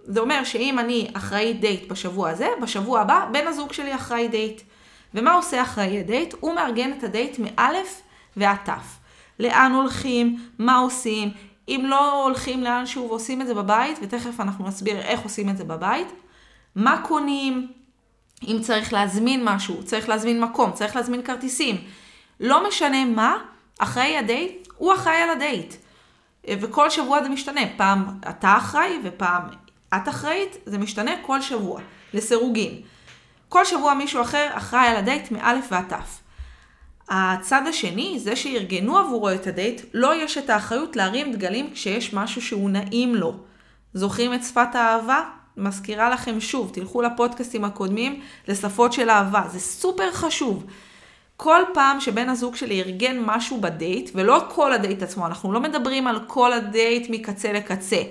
זה 0.03 0.19
אומר 0.19 0.43
שאם 0.43 0.79
אני 0.79 1.07
אחראי 1.13 1.53
דייט 1.53 1.91
בשבוע 1.91 2.29
הזה, 2.29 2.47
בשבוע 2.61 3.01
הבא 3.01 3.27
בן 3.31 3.47
הזוג 3.47 3.73
שלי 3.73 3.95
אחראי 3.95 4.27
דייט. 4.27 4.61
ומה 5.13 5.33
עושה 5.33 5.61
אחראי 5.61 5.99
הדייט? 5.99 6.33
הוא 6.39 6.55
מארגן 6.55 6.91
את 6.97 7.03
הדייט 7.03 7.39
מאלף 7.39 8.01
ועד 8.37 8.57
תו. 8.63 8.97
לאן 9.39 9.71
הולכים, 9.71 10.39
מה 10.59 10.77
עושים, 10.77 11.31
אם 11.67 11.85
לא 11.87 12.23
הולכים 12.23 12.63
לאן 12.63 12.85
שהוא 12.85 13.09
ועושים 13.09 13.41
את 13.41 13.47
זה 13.47 13.53
בבית, 13.53 13.99
ותכף 14.01 14.39
אנחנו 14.39 14.67
נסביר 14.67 14.97
איך 14.99 15.19
עושים 15.19 15.49
את 15.49 15.57
זה 15.57 15.63
בבית, 15.63 16.07
מה 16.75 17.01
קונים, 17.07 17.67
אם 18.47 18.57
צריך 18.61 18.93
להזמין 18.93 19.43
משהו, 19.43 19.83
צריך 19.83 20.09
להזמין 20.09 20.41
מקום, 20.41 20.71
צריך 20.71 20.95
להזמין 20.95 21.21
כרטיסים. 21.21 21.75
לא 22.39 22.67
משנה 22.67 23.05
מה, 23.05 23.37
אחראי 23.79 24.17
הדייט, 24.17 24.64
הוא 24.77 24.93
אחראי 24.93 25.15
על 25.15 25.29
הדייט. 25.29 25.75
וכל 26.49 26.89
שבוע 26.89 27.23
זה 27.23 27.29
משתנה, 27.29 27.61
פעם 27.77 28.05
אתה 28.29 28.57
אחראי 28.57 28.99
ופעם 29.03 29.41
את 29.95 30.09
אחראית, 30.09 30.57
זה 30.65 30.77
משתנה 30.77 31.11
כל 31.21 31.41
שבוע, 31.41 31.81
לסירוגין. 32.13 32.81
כל 33.49 33.65
שבוע 33.65 33.93
מישהו 33.93 34.21
אחר 34.21 34.49
אחראי 34.53 34.87
על 34.87 34.95
הדייט 34.95 35.31
מאלף 35.31 35.65
ועד 35.71 35.85
תו. 35.89 36.19
הצד 37.09 37.61
השני, 37.67 38.19
זה 38.19 38.35
שארגנו 38.35 38.97
עבורו 38.97 39.29
את 39.29 39.47
הדייט, 39.47 39.81
לו 39.93 40.23
יש 40.23 40.37
את 40.37 40.49
האחריות 40.49 40.95
להרים 40.95 41.33
דגלים 41.33 41.73
כשיש 41.73 42.13
משהו 42.13 42.41
שהוא 42.41 42.69
נעים 42.69 43.15
לו. 43.15 43.33
זוכרים 43.93 44.33
את 44.33 44.43
שפת 44.43 44.75
האהבה? 44.75 45.23
מזכירה 45.57 46.09
לכם 46.09 46.39
שוב, 46.39 46.71
תלכו 46.73 47.01
לפודקאסטים 47.01 47.65
הקודמים 47.65 48.21
לשפות 48.47 48.93
של 48.93 49.09
אהבה, 49.09 49.43
זה 49.47 49.59
סופר 49.59 50.11
חשוב. 50.11 50.65
כל 51.37 51.61
פעם 51.73 51.99
שבן 52.01 52.29
הזוג 52.29 52.55
שלי 52.55 52.81
ארגן 52.81 53.17
משהו 53.25 53.61
בדייט, 53.61 54.09
ולא 54.15 54.43
כל 54.49 54.73
הדייט 54.73 55.03
עצמו, 55.03 55.25
אנחנו 55.25 55.53
לא 55.53 55.59
מדברים 55.59 56.07
על 56.07 56.19
כל 56.27 56.53
הדייט 56.53 57.07
מקצה 57.09 57.53
לקצה, 57.53 58.01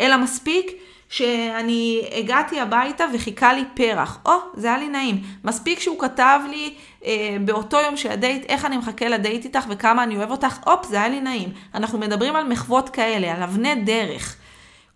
אלא 0.00 0.16
מספיק 0.16 0.70
שאני 1.08 2.02
הגעתי 2.12 2.60
הביתה 2.60 3.04
וחיכה 3.14 3.52
לי 3.52 3.64
פרח. 3.74 4.18
או, 4.26 4.30
oh, 4.30 4.60
זה 4.60 4.66
היה 4.66 4.78
לי 4.78 4.88
נעים. 4.88 5.22
מספיק 5.44 5.80
שהוא 5.80 5.98
כתב 5.98 6.40
לי 6.50 6.74
אה, 7.04 7.36
באותו 7.44 7.80
יום 7.80 7.96
של 7.96 8.10
הדייט, 8.10 8.44
איך 8.48 8.64
אני 8.64 8.76
מחכה 8.76 9.08
לדייט 9.08 9.44
איתך 9.44 9.64
וכמה 9.68 10.02
אני 10.02 10.16
אוהב 10.16 10.30
אותך, 10.30 10.58
הופ, 10.66 10.86
זה 10.86 10.96
היה 10.96 11.08
לי 11.08 11.20
נעים. 11.20 11.48
אנחנו 11.74 11.98
מדברים 11.98 12.36
על 12.36 12.48
מחוות 12.48 12.88
כאלה, 12.88 13.34
על 13.34 13.42
אבני 13.42 13.74
דרך. 13.74 14.36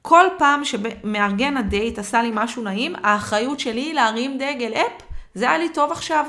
כל 0.02 0.26
פעם 0.38 0.64
שמארגן 0.64 1.56
הדייט 1.56 1.98
עשה 1.98 2.22
לי 2.22 2.30
משהו 2.34 2.62
נעים, 2.62 2.94
האחריות 3.02 3.60
שלי 3.60 3.80
היא 3.80 3.94
להרים 3.94 4.38
דגל, 4.38 4.72
אפ, 4.72 5.02
זה 5.34 5.48
היה 5.48 5.58
לי 5.58 5.68
טוב 5.68 5.92
עכשיו, 5.92 6.26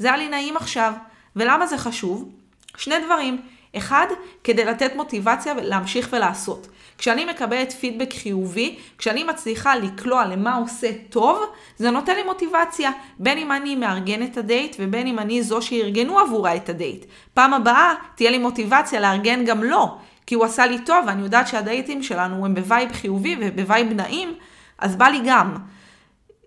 זה 0.00 0.08
היה 0.08 0.16
לי 0.16 0.28
נעים 0.28 0.56
עכשיו. 0.56 0.92
ולמה 1.36 1.66
זה 1.66 1.78
חשוב? 1.78 2.28
שני 2.76 2.94
דברים. 3.06 3.40
אחד, 3.76 4.06
כדי 4.44 4.64
לתת 4.64 4.96
מוטיבציה 4.96 5.54
להמשיך 5.54 6.08
ולעשות. 6.12 6.68
כשאני 6.98 7.24
מקבלת 7.24 7.72
פידבק 7.72 8.12
חיובי, 8.12 8.78
כשאני 8.98 9.24
מצליחה 9.24 9.76
לקלוע 9.76 10.26
למה 10.26 10.54
עושה 10.54 10.88
טוב, 11.10 11.42
זה 11.76 11.90
נותן 11.90 12.14
לי 12.14 12.22
מוטיבציה. 12.22 12.90
בין 13.18 13.38
אם 13.38 13.52
אני 13.52 13.76
מארגן 13.76 14.22
את 14.22 14.36
הדייט 14.36 14.76
ובין 14.78 15.06
אם 15.06 15.18
אני 15.18 15.42
זו 15.42 15.62
שארגנו 15.62 16.18
עבורה 16.18 16.56
את 16.56 16.68
הדייט. 16.68 17.04
פעם 17.34 17.54
הבאה 17.54 17.94
תהיה 18.14 18.30
לי 18.30 18.38
מוטיבציה 18.38 19.00
לארגן 19.00 19.44
גם 19.44 19.64
לו, 19.64 19.98
כי 20.26 20.34
הוא 20.34 20.44
עשה 20.44 20.66
לי 20.66 20.78
טוב 20.78 21.04
ואני 21.06 21.22
יודעת 21.22 21.48
שהדייטים 21.48 22.02
שלנו 22.02 22.44
הם 22.44 22.54
ב 22.54 22.62
vibe 22.62 22.92
חיובי 22.92 23.36
וב 23.40 23.57
vibe 23.57 23.92
נעים, 23.92 24.34
אז 24.78 24.96
בא 24.96 25.06
לי 25.06 25.20
גם. 25.24 25.56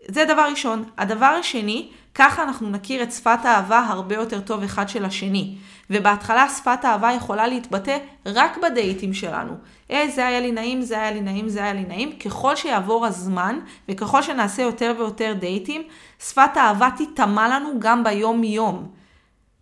זה 0.08 0.26
דבר 0.26 0.48
ראשון. 0.50 0.84
הדבר 0.98 1.26
השני, 1.26 1.90
ככה 2.16 2.44
אנחנו 2.44 2.70
נכיר 2.70 3.04
את 3.04 3.12
שפת 3.12 3.40
האהבה 3.44 3.80
הרבה 3.80 4.16
יותר 4.16 4.40
טוב 4.40 4.64
אחד 4.64 4.90
של 4.90 5.06
השני. 5.06 5.56
ובהתחלה 5.90 6.50
שפת 6.50 6.86
האהבה 6.86 7.12
יכולה 7.12 7.48
להתבטא 7.48 7.98
רק 8.26 8.58
בדייטים 8.58 9.14
שלנו. 9.14 9.54
אה, 9.92 10.08
זה 10.16 10.28
היה 10.28 10.40
לי 10.40 10.52
נעים, 10.52 10.82
זה 10.82 11.02
היה 11.02 11.12
לי 11.12 11.22
נעים, 11.22 11.50
זה 11.50 11.64
היה 11.64 11.74
לי 11.74 11.84
נעים. 11.88 12.12
ככל 12.12 12.56
שיעבור 12.56 13.06
הזמן, 13.06 13.60
וככל 13.90 14.22
שנעשה 14.22 14.62
יותר 14.62 14.94
ויותר 14.98 15.34
דייטים, 15.40 15.82
שפת 16.20 16.58
האהבה 16.58 16.90
תיטמע 16.98 17.48
לנו 17.48 17.70
גם 17.80 18.04
ביום-יום. 18.04 18.88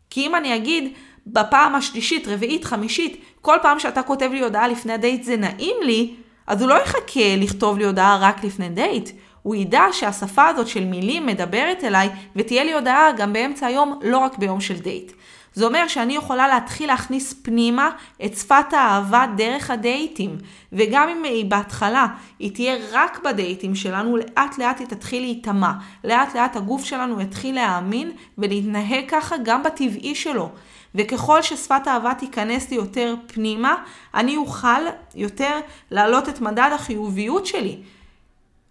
כי 0.10 0.28
אם 0.28 0.36
אני 0.36 0.56
אגיד, 0.56 0.94
בפעם 1.28 1.76
השלישית, 1.76 2.28
רביעית, 2.28 2.66
חמישית, 2.66 3.22
כל 3.42 3.58
פעם 3.62 3.80
שאתה 3.80 4.04
כותב 4.04 4.30
לי 4.34 4.42
הודעה 4.42 4.68
לפני 4.68 4.98
דייט 4.98 5.24
זה 5.24 5.38
נעים 5.38 5.76
לי, 5.84 6.16
אז 6.48 6.62
הוא 6.62 6.70
לא 6.70 6.76
יחכה 6.76 7.36
לכתוב 7.38 7.78
לי 7.78 7.86
הודעה 7.86 8.18
רק 8.22 8.44
לפני 8.44 8.70
דייט. 8.70 9.10
הוא 9.44 9.56
ידע 9.56 9.84
שהשפה 9.92 10.48
הזאת 10.48 10.68
של 10.68 10.86
מילים 10.86 11.26
מדברת 11.26 11.84
אליי, 11.84 12.10
ותהיה 12.36 12.64
לי 12.64 12.74
הודעה 12.74 13.12
גם 13.12 13.34
באמצע 13.34 13.68
היום, 13.68 14.00
לא 14.04 14.18
רק 14.18 14.38
ביום 14.38 14.62
של 14.62 14.80
דייט. 14.80 15.12
זה 15.54 15.66
אומר 15.66 15.88
שאני 15.88 16.16
יכולה 16.16 16.48
להתחיל 16.48 16.88
להכניס 16.88 17.34
פנימה 17.42 17.90
את 18.26 18.38
שפת 18.38 18.74
האהבה 18.74 19.26
דרך 19.38 19.72
הדייטים. 19.72 20.38
וגם 20.74 21.10
אם 21.10 21.24
היא 21.24 21.46
בהתחלה, 21.46 22.08
היא 22.40 22.52
תהיה 22.54 22.76
רק 22.92 23.20
בדייטים 23.24 23.76
שלנו, 23.76 24.18
לאט 24.18 24.58
לאט 24.58 24.80
היא 24.80 24.88
תתחיל 24.88 25.22
להיטמע. 25.22 25.72
לאט 26.04 26.36
לאט 26.36 26.56
הגוף 26.56 26.84
שלנו 26.84 27.22
יתחיל 27.22 27.56
להאמין 27.56 28.12
ולהתנהג 28.38 29.04
ככה 29.08 29.36
גם 29.44 29.64
בטבעי 29.64 30.16
שלו. 30.16 30.50
וככל 30.96 31.42
ששפת 31.42 31.88
האהבה 31.88 32.14
תיכנס 32.14 32.70
לי 32.70 32.76
יותר 32.78 33.16
פנימה, 33.28 33.76
אני 34.14 34.38
אוכל 34.38 34.82
יותר 35.16 35.60
להעלות 35.92 36.30
את 36.30 36.42
מדד 36.42 36.70
החיוביות 36.74 37.46
שלי. 37.46 37.78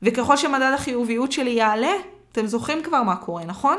וככל 0.03 0.37
שמדד 0.37 0.73
החיוביות 0.75 1.33
שלי 1.33 1.51
יעלה, 1.51 1.93
אתם 2.33 2.47
זוכרים 2.47 2.83
כבר 2.83 3.03
מה 3.03 3.17
קורה, 3.17 3.45
נכון? 3.45 3.77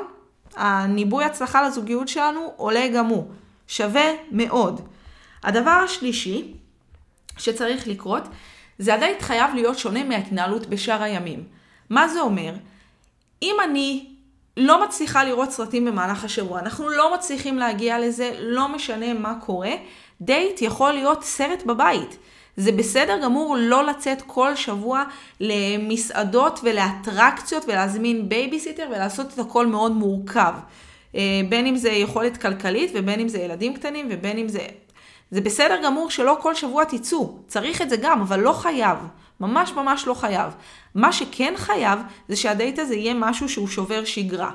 הניבוי 0.55 1.23
הצלחה 1.23 1.67
לזוגיות 1.67 2.07
שלנו 2.07 2.53
עולה 2.57 2.87
גם 2.87 3.05
הוא. 3.05 3.27
שווה 3.67 4.11
מאוד. 4.31 4.81
הדבר 5.43 5.71
השלישי 5.71 6.53
שצריך 7.37 7.87
לקרות, 7.87 8.23
זה 8.79 8.93
הדייט 8.93 9.21
חייב 9.21 9.55
להיות 9.55 9.79
שונה 9.79 10.03
מההתנהלות 10.03 10.65
בשאר 10.65 11.03
הימים. 11.03 11.43
מה 11.89 12.07
זה 12.07 12.21
אומר? 12.21 12.53
אם 13.41 13.55
אני 13.63 14.07
לא 14.57 14.83
מצליחה 14.83 15.23
לראות 15.23 15.51
סרטים 15.51 15.85
במהלך 15.85 16.23
השבוע, 16.23 16.59
אנחנו 16.59 16.89
לא 16.89 17.13
מצליחים 17.13 17.57
להגיע 17.57 17.99
לזה, 17.99 18.31
לא 18.39 18.67
משנה 18.67 19.13
מה 19.13 19.35
קורה, 19.45 19.71
דייט 20.21 20.61
יכול 20.61 20.91
להיות 20.91 21.23
סרט 21.23 21.63
בבית. 21.65 22.17
זה 22.57 22.71
בסדר 22.71 23.19
גמור 23.23 23.55
לא 23.59 23.85
לצאת 23.85 24.21
כל 24.21 24.55
שבוע 24.55 25.03
למסעדות 25.39 26.59
ולאטרקציות 26.63 27.65
ולהזמין 27.67 28.29
בייביסיטר 28.29 28.87
ולעשות 28.91 29.33
את 29.33 29.39
הכל 29.39 29.67
מאוד 29.67 29.91
מורכב. 29.91 30.53
אה, 31.15 31.41
בין 31.49 31.67
אם 31.67 31.77
זה 31.77 31.89
יכולת 31.89 32.37
כלכלית 32.37 32.91
ובין 32.95 33.19
אם 33.19 33.27
זה 33.27 33.39
ילדים 33.39 33.73
קטנים 33.73 34.07
ובין 34.11 34.37
אם 34.37 34.47
זה... 34.47 34.65
זה 35.31 35.41
בסדר 35.41 35.77
גמור 35.83 36.09
שלא 36.09 36.37
כל 36.41 36.55
שבוע 36.55 36.83
תצאו, 36.83 37.37
צריך 37.47 37.81
את 37.81 37.89
זה 37.89 37.95
גם, 37.97 38.21
אבל 38.21 38.39
לא 38.39 38.51
חייב. 38.51 38.97
ממש 39.39 39.71
ממש 39.71 40.07
לא 40.07 40.13
חייב. 40.13 40.53
מה 40.95 41.13
שכן 41.13 41.53
חייב 41.57 41.99
זה 42.27 42.35
שהדייט 42.35 42.79
הזה 42.79 42.95
יהיה 42.95 43.13
משהו 43.13 43.49
שהוא 43.49 43.67
שובר 43.67 44.05
שגרה. 44.05 44.51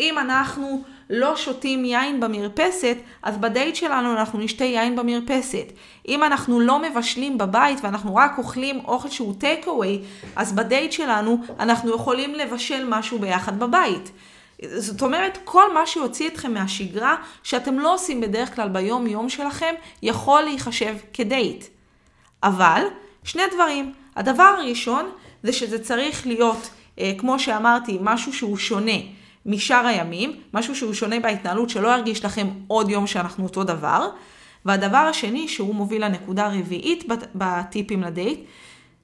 אם 0.00 0.18
אנחנו 0.18 0.82
לא 1.10 1.36
שותים 1.36 1.84
יין 1.84 2.20
במרפסת, 2.20 2.96
אז 3.22 3.36
בדייט 3.36 3.74
שלנו 3.74 4.12
אנחנו 4.12 4.38
נשתה 4.38 4.64
יין 4.64 4.96
במרפסת. 4.96 5.72
אם 6.08 6.24
אנחנו 6.24 6.60
לא 6.60 6.82
מבשלים 6.82 7.38
בבית 7.38 7.78
ואנחנו 7.82 8.16
רק 8.16 8.38
אוכלים 8.38 8.80
אוכל 8.84 9.08
שהוא 9.08 9.34
טייק 9.38 9.66
אווי, 9.66 10.00
אז 10.36 10.52
בדייט 10.52 10.92
שלנו 10.92 11.38
אנחנו 11.60 11.94
יכולים 11.94 12.34
לבשל 12.34 12.84
משהו 12.88 13.18
ביחד 13.18 13.58
בבית. 13.58 14.10
זאת 14.62 15.02
אומרת, 15.02 15.38
כל 15.44 15.74
מה 15.74 15.86
שיוציא 15.86 16.28
אתכם 16.28 16.54
מהשגרה, 16.54 17.16
שאתם 17.42 17.78
לא 17.78 17.94
עושים 17.94 18.20
בדרך 18.20 18.54
כלל 18.56 18.68
ביום 18.68 19.06
יום 19.06 19.28
שלכם, 19.28 19.74
יכול 20.02 20.42
להיחשב 20.42 20.96
כדייט. 21.12 21.64
אבל, 22.42 22.82
שני 23.24 23.42
דברים. 23.54 23.92
הדבר 24.16 24.54
הראשון, 24.58 25.10
זה 25.42 25.52
שזה 25.52 25.84
צריך 25.84 26.26
להיות, 26.26 26.70
אה, 26.98 27.12
כמו 27.18 27.38
שאמרתי, 27.38 27.98
משהו 28.00 28.32
שהוא 28.32 28.56
שונה. 28.56 29.17
משאר 29.48 29.86
הימים, 29.86 30.32
משהו 30.54 30.74
שהוא 30.74 30.94
שונה 30.94 31.20
בהתנהלות, 31.20 31.70
שלא 31.70 31.88
ירגיש 31.88 32.24
לכם 32.24 32.46
עוד 32.66 32.90
יום 32.90 33.06
שאנחנו 33.06 33.44
אותו 33.44 33.64
דבר. 33.64 34.08
והדבר 34.64 34.96
השני, 34.98 35.48
שהוא 35.48 35.74
מוביל 35.74 36.04
לנקודה 36.04 36.46
הרביעית 36.46 37.04
בטיפים 37.34 38.02
לדייט, 38.02 38.40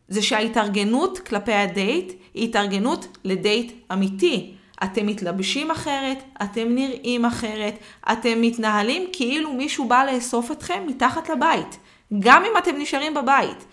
זה 0.09 0.23
שההתארגנות 0.23 1.19
כלפי 1.19 1.53
הדייט 1.53 2.13
היא 2.35 2.49
התארגנות 2.49 3.17
לדייט 3.25 3.73
אמיתי. 3.93 4.55
אתם 4.85 5.07
מתלבשים 5.07 5.71
אחרת, 5.71 6.23
אתם 6.43 6.75
נראים 6.75 7.25
אחרת, 7.25 7.79
אתם 8.13 8.41
מתנהלים 8.41 9.07
כאילו 9.13 9.53
מישהו 9.53 9.89
בא 9.89 10.05
לאסוף 10.05 10.51
אתכם 10.53 10.83
מתחת 10.87 11.29
לבית. 11.29 11.79
גם 12.19 12.43
אם 12.45 12.59
אתם 12.59 12.77
נשארים 12.77 13.15
בבית. 13.15 13.65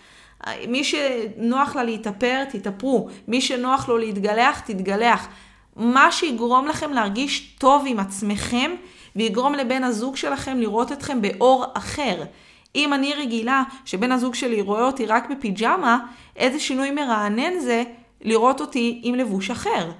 מי 0.68 0.84
שנוח 0.84 1.76
לה 1.76 1.84
להתאפר, 1.84 2.44
תתאפרו. 2.50 3.08
מי 3.28 3.40
שנוח 3.40 3.88
לו 3.88 3.98
להתגלח, 3.98 4.60
תתגלח. 4.60 5.28
מה 5.76 6.12
שיגרום 6.12 6.66
לכם 6.66 6.92
להרגיש 6.92 7.54
טוב 7.58 7.84
עם 7.86 8.00
עצמכם, 8.00 8.70
ויגרום 9.16 9.54
לבן 9.54 9.84
הזוג 9.84 10.16
שלכם 10.16 10.58
לראות 10.58 10.92
אתכם 10.92 11.22
באור 11.22 11.64
אחר. 11.74 12.22
אם 12.74 12.94
אני 12.94 13.14
רגילה 13.14 13.62
שבן 13.84 14.12
הזוג 14.12 14.34
שלי 14.34 14.60
רואה 14.60 14.84
אותי 14.86 15.06
רק 15.06 15.30
בפיג'מה, 15.30 15.98
איזה 16.36 16.60
שינוי 16.60 16.90
מרענן 16.90 17.58
זה 17.58 17.82
לראות 18.20 18.60
אותי 18.60 19.00
עם 19.04 19.14
לבוש 19.14 19.50
אחר. 19.50 19.90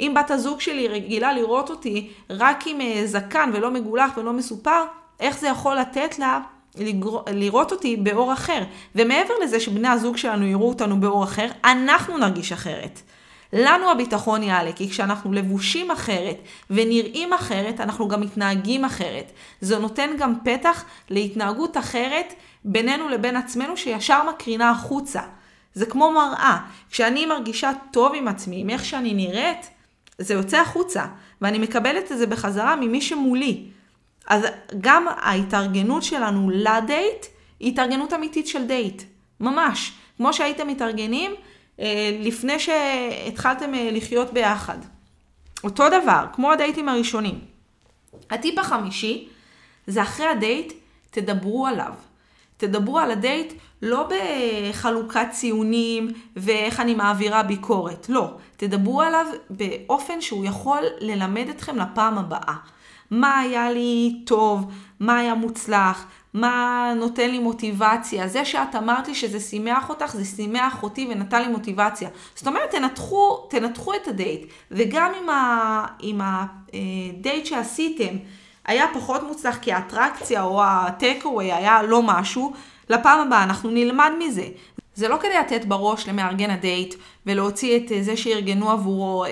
אם 0.00 0.12
בת 0.16 0.30
הזוג 0.30 0.60
שלי 0.60 0.88
רגילה 0.88 1.32
לראות 1.32 1.70
אותי 1.70 2.10
רק 2.30 2.66
עם 2.66 2.80
אה, 2.80 3.02
זקן 3.04 3.50
ולא 3.52 3.70
מגולח 3.70 4.16
ולא 4.16 4.32
מסופר, 4.32 4.84
איך 5.20 5.38
זה 5.38 5.48
יכול 5.48 5.76
לתת 5.76 6.18
לה 6.18 6.40
לראות 7.32 7.72
אותי 7.72 7.96
באור 7.96 8.32
אחר. 8.32 8.62
ומעבר 8.94 9.34
לזה 9.44 9.60
שבני 9.60 9.88
הזוג 9.88 10.16
שלנו 10.16 10.46
יראו 10.46 10.68
אותנו 10.68 11.00
באור 11.00 11.24
אחר, 11.24 11.46
אנחנו 11.64 12.18
נרגיש 12.18 12.52
אחרת. 12.52 13.02
לנו 13.52 13.90
הביטחון 13.90 14.42
יעלה, 14.42 14.72
כי 14.72 14.90
כשאנחנו 14.90 15.32
לבושים 15.32 15.90
אחרת 15.90 16.36
ונראים 16.70 17.32
אחרת, 17.32 17.80
אנחנו 17.80 18.08
גם 18.08 18.20
מתנהגים 18.20 18.84
אחרת. 18.84 19.32
זה 19.60 19.78
נותן 19.78 20.10
גם 20.18 20.34
פתח 20.44 20.84
להתנהגות 21.10 21.76
אחרת 21.76 22.34
בינינו 22.64 23.08
לבין 23.08 23.36
עצמנו, 23.36 23.76
שישר 23.76 24.20
מקרינה 24.30 24.70
החוצה. 24.70 25.20
זה 25.74 25.86
כמו 25.86 26.12
מראה. 26.12 26.58
כשאני 26.90 27.26
מרגישה 27.26 27.70
טוב 27.90 28.12
עם 28.14 28.28
עצמי, 28.28 28.60
עם 28.60 28.70
איך 28.70 28.84
שאני 28.84 29.14
נראית, 29.14 29.70
זה 30.18 30.34
יוצא 30.34 30.60
החוצה, 30.60 31.06
ואני 31.40 31.58
מקבלת 31.58 32.12
את 32.12 32.18
זה 32.18 32.26
בחזרה 32.26 32.76
ממי 32.76 33.00
שמולי. 33.00 33.64
אז 34.26 34.46
גם 34.80 35.06
ההתארגנות 35.08 36.02
שלנו 36.02 36.50
לדייט, 36.50 37.26
היא 37.60 37.72
התארגנות 37.72 38.12
אמיתית 38.12 38.46
של 38.46 38.66
דייט. 38.66 39.02
ממש. 39.40 39.92
כמו 40.16 40.32
שהייתם 40.32 40.68
מתארגנים 40.68 41.34
לפני 42.20 42.58
שהתחלתם 42.58 43.74
אה, 43.74 43.90
לחיות 43.92 44.32
ביחד. 44.32 44.78
אותו 45.64 45.84
דבר, 45.88 46.26
כמו 46.32 46.52
הדייטים 46.52 46.88
הראשונים. 46.88 47.38
הטיפ 48.30 48.58
החמישי, 48.58 49.28
זה 49.86 50.02
אחרי 50.02 50.26
הדייט, 50.26 50.72
תדברו 51.10 51.66
עליו. 51.66 51.92
תדברו 52.56 52.98
על 52.98 53.10
הדייט 53.10 53.52
לא 53.82 54.08
בחלוקת 54.08 55.26
ציונים 55.30 56.08
ואיך 56.36 56.80
אני 56.80 56.94
מעבירה 56.94 57.42
ביקורת, 57.42 58.08
לא. 58.08 58.36
תדברו 58.56 59.02
עליו 59.02 59.26
באופן 59.50 60.20
שהוא 60.20 60.44
יכול 60.44 60.82
ללמד 61.00 61.48
אתכם 61.48 61.76
לפעם 61.76 62.18
הבאה. 62.18 62.54
מה 63.10 63.38
היה 63.38 63.70
לי 63.70 64.22
טוב, 64.26 64.70
מה 65.00 65.18
היה 65.18 65.34
מוצלח, 65.34 66.06
מה 66.34 66.92
נותן 66.96 67.30
לי 67.30 67.38
מוטיבציה. 67.38 68.28
זה 68.28 68.44
שאת 68.44 68.74
אמרת 68.76 69.08
לי 69.08 69.14
שזה 69.14 69.40
שימח 69.40 69.88
אותך, 69.88 70.16
זה 70.16 70.24
שימח 70.24 70.82
אותי 70.82 71.08
ונתן 71.10 71.42
לי 71.42 71.48
מוטיבציה. 71.48 72.08
זאת 72.34 72.46
אומרת, 72.46 72.70
תנתחו, 72.70 73.46
תנתחו 73.50 73.94
את 73.94 74.08
הדייט, 74.08 74.46
וגם 74.70 75.12
אם, 76.02 76.20
הדייט 76.20 77.46
שעשיתם 77.46 78.16
היה 78.64 78.86
פחות 78.94 79.22
מוצלח 79.22 79.56
כי 79.56 79.72
האטרקציה 79.72 80.42
או 80.42 80.64
ה 80.64 80.73
take-away 80.73 81.52
היה 81.52 81.82
לא 81.82 82.02
משהו, 82.02 82.52
לפעם 82.88 83.26
הבאה 83.26 83.42
אנחנו 83.42 83.70
נלמד 83.70 84.10
מזה. 84.18 84.46
זה 84.94 85.08
לא 85.08 85.16
כדי 85.16 85.38
לתת 85.40 85.64
בראש 85.64 86.08
למארגן 86.08 86.50
הדייט 86.50 86.94
ולהוציא 87.26 87.76
את 87.76 88.04
זה 88.04 88.16
שארגנו 88.16 88.70
עבורו 88.70 89.24
אה, 89.24 89.30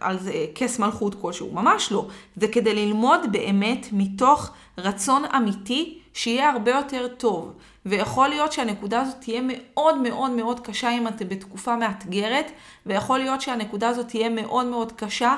על 0.00 0.18
זה 0.18 0.32
כס 0.54 0.78
מלכות 0.78 1.14
כלשהו, 1.14 1.50
ממש 1.52 1.92
לא. 1.92 2.06
זה 2.36 2.48
כדי 2.48 2.74
ללמוד 2.74 3.20
באמת 3.32 3.86
מתוך 3.92 4.50
רצון 4.78 5.24
אמיתי 5.24 5.98
שיהיה 6.14 6.50
הרבה 6.50 6.70
יותר 6.70 7.08
טוב. 7.08 7.52
ויכול 7.86 8.28
להיות 8.28 8.52
שהנקודה 8.52 9.00
הזאת 9.00 9.14
תהיה 9.20 9.40
מאוד 9.44 9.98
מאוד 9.98 10.30
מאוד 10.30 10.60
קשה 10.60 10.90
אם 10.90 11.08
אתם 11.08 11.28
בתקופה 11.28 11.76
מאתגרת, 11.76 12.52
ויכול 12.86 13.18
להיות 13.18 13.40
שהנקודה 13.40 13.88
הזאת 13.88 14.08
תהיה 14.08 14.28
מאוד 14.28 14.66
מאוד 14.66 14.92
קשה 14.92 15.36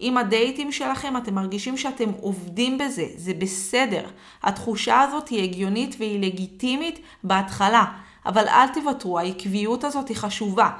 אם 0.00 0.18
הדייטים 0.18 0.72
שלכם, 0.72 1.16
אתם 1.16 1.34
מרגישים 1.34 1.76
שאתם 1.76 2.10
עובדים 2.20 2.78
בזה, 2.78 3.04
זה 3.16 3.34
בסדר. 3.34 4.06
התחושה 4.42 5.00
הזאת 5.00 5.28
היא 5.28 5.42
הגיונית 5.42 5.96
והיא 5.98 6.20
לגיטימית 6.20 7.00
בהתחלה. 7.24 7.84
אבל 8.26 8.48
אל 8.48 8.68
תוותרו, 8.68 9.18
העקביות 9.18 9.84
הזאת 9.84 10.08
היא 10.08 10.16
חשובה. 10.16 10.70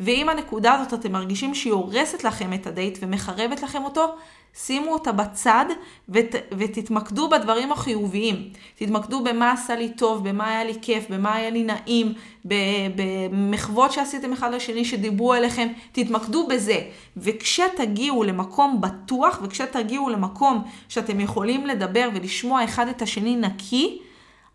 ואם 0.00 0.28
הנקודה 0.28 0.74
הזאת 0.74 0.94
אתם 0.94 1.12
מרגישים 1.12 1.54
שהיא 1.54 1.72
הורסת 1.72 2.24
לכם 2.24 2.52
את 2.52 2.66
הדייט 2.66 2.98
ומחרבת 3.02 3.62
לכם 3.62 3.84
אותו, 3.84 4.14
שימו 4.54 4.92
אותה 4.92 5.12
בצד 5.12 5.64
ות, 6.08 6.34
ותתמקדו 6.58 7.28
בדברים 7.28 7.72
החיוביים. 7.72 8.50
תתמקדו 8.74 9.24
במה 9.24 9.52
עשה 9.52 9.76
לי 9.76 9.88
טוב, 9.88 10.28
במה 10.28 10.48
היה 10.48 10.64
לי 10.64 10.74
כיף, 10.82 11.10
במה 11.10 11.34
היה 11.34 11.50
לי 11.50 11.62
נעים, 11.62 12.12
במחוות 12.94 13.92
שעשיתם 13.92 14.32
אחד 14.32 14.54
לשני 14.54 14.84
שדיברו 14.84 15.34
אליכם, 15.34 15.68
תתמקדו 15.92 16.46
בזה. 16.46 16.80
וכשתגיעו 17.16 18.22
למקום 18.22 18.80
בטוח 18.80 19.40
וכשתגיעו 19.42 20.08
למקום 20.08 20.62
שאתם 20.88 21.20
יכולים 21.20 21.66
לדבר 21.66 22.08
ולשמוע 22.14 22.64
אחד 22.64 22.88
את 22.88 23.02
השני 23.02 23.36
נקי, 23.36 23.98